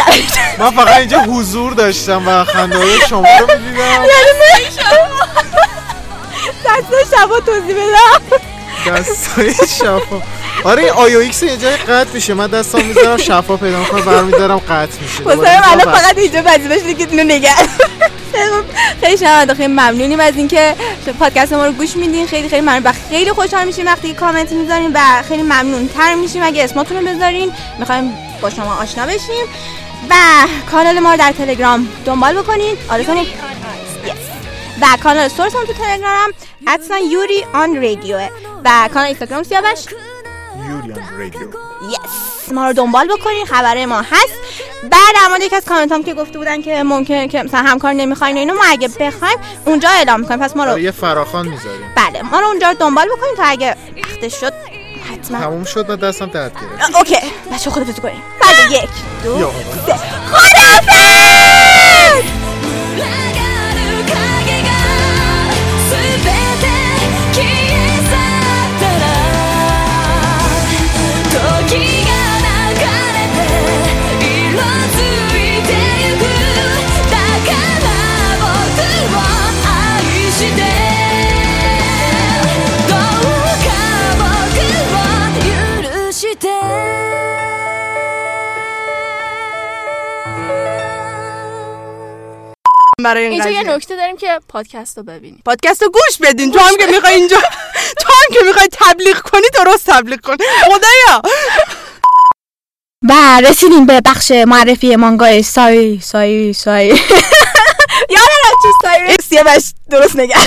[0.59, 3.83] من فقط اینجا حضور داشتم و خنده شما رو می‌دیدم.
[3.83, 4.69] یعنی
[6.65, 8.23] دست شبا توضیح بدم.
[8.87, 10.23] دستای شفا
[10.65, 12.35] آره این AUX یه جای قطع میشه.
[12.35, 15.37] من دستام می‌ذارم شفا پیدا می‌کنم برمیدارم قطع میشه.
[15.37, 15.95] می‌ذارم الان.
[15.95, 17.55] فقط اینجا وظیفش اینه که اینو نگه.
[19.01, 20.75] خیلی شما خیلی ممنونیم از اینکه
[21.19, 22.27] پادکست ما رو گوش میدین.
[22.27, 22.83] خیلی خیلی ممنون.
[22.83, 26.43] و خیلی خوشحال میشیم وقتی کامنت می‌ذارین و خیلی ممنون تر میشیم.
[26.43, 28.13] اگه اسماتون رو بذارین می‌خوایم
[28.43, 29.47] با شما آشنا بشیم
[30.11, 30.15] و
[30.71, 32.77] کانال ما رو در تلگرام دنبال بکنین.
[32.91, 33.13] آرزو
[34.83, 36.31] و کانال سورس هم تو تلگرام
[36.67, 38.29] حتما یوری آن رادیوه.
[38.65, 39.79] و کانال اینستاگرام سیاوش؟
[40.69, 41.49] یوریان رادیو.
[41.91, 44.35] یس ما رو دنبال بکنین خبره ما هست.
[44.83, 47.93] بعد در مورد یکی از کامنت هم که گفته بودن که ممکنه که مثلا همکار
[47.93, 50.41] نمی‌خواین و اینو ما اگه بخوایم اونجا اعلام می‌کنیم.
[50.41, 51.93] پس ما آره، رو یه فراخان می‌ذاریم.
[51.97, 54.53] بله ما رو اونجا رو دنبال بکنین تا اگه وقتش شد.
[55.19, 55.41] حتما.
[55.41, 56.97] تموم شد و دستم درد گرفت.
[56.97, 57.17] اوکی
[57.53, 58.23] بچه خودتون کنیم.
[58.41, 58.91] بعد یک
[59.25, 59.51] دو
[59.87, 59.95] سه.
[60.33, 61.48] خدافظ!
[93.05, 93.63] برای این اینجا یه.
[93.63, 95.43] نکته داریم که پادکست رو ببینیم.
[95.45, 96.53] پادکست رو گوش بدین.
[96.53, 97.41] تو هم که می‌خوای اینجا
[98.01, 100.37] تو هم که می‌خوای تبلیغ کنی درست تبلیغ کن.
[100.65, 101.23] خدایا.
[103.09, 106.87] و رسیدیم به بخش معرفی مانگای سای سای سای
[108.11, 110.37] یادم چی سای سیاوش درست نگه.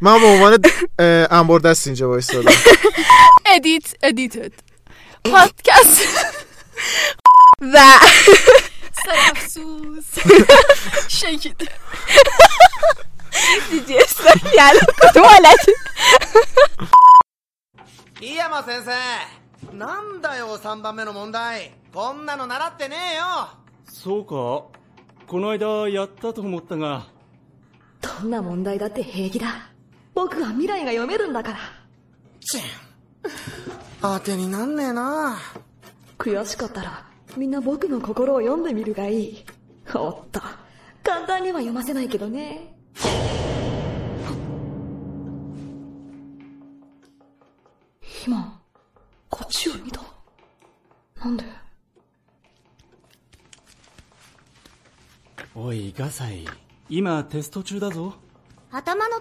[0.00, 0.58] من به عنوان
[1.30, 2.52] انبار دست اینجا وایسادم
[3.46, 4.52] ادیت ادیتد
[5.24, 6.00] پادکست
[7.74, 7.78] و
[9.48, 10.20] sus.
[11.08, 11.68] Shake it.
[18.60, 18.62] あ。
[18.64, 21.72] 先生、なんだよ3番目の問題。
[21.94, 23.24] こんなの習ってねえよ。
[23.84, 24.78] そうか。
[25.26, 27.06] この間やったと思ったが。
[28.00, 29.70] どんな問題だって平気だ。
[30.14, 31.58] 僕は未来が読めるんだから。
[32.40, 32.60] ちん。
[34.02, 35.38] 当てになんねえな。
[36.18, 39.44] 悔しかったらみんな僕の心を読んでみるがいい。
[39.94, 40.40] おっと。
[41.02, 42.74] 簡単には読ませないけどね。
[48.26, 48.60] 今、
[49.28, 50.00] こっちを見た。
[51.24, 51.44] なんで？
[55.54, 56.46] おいガサイ
[56.88, 58.14] 今テスト中だぞ
[58.70, 59.16] 頭の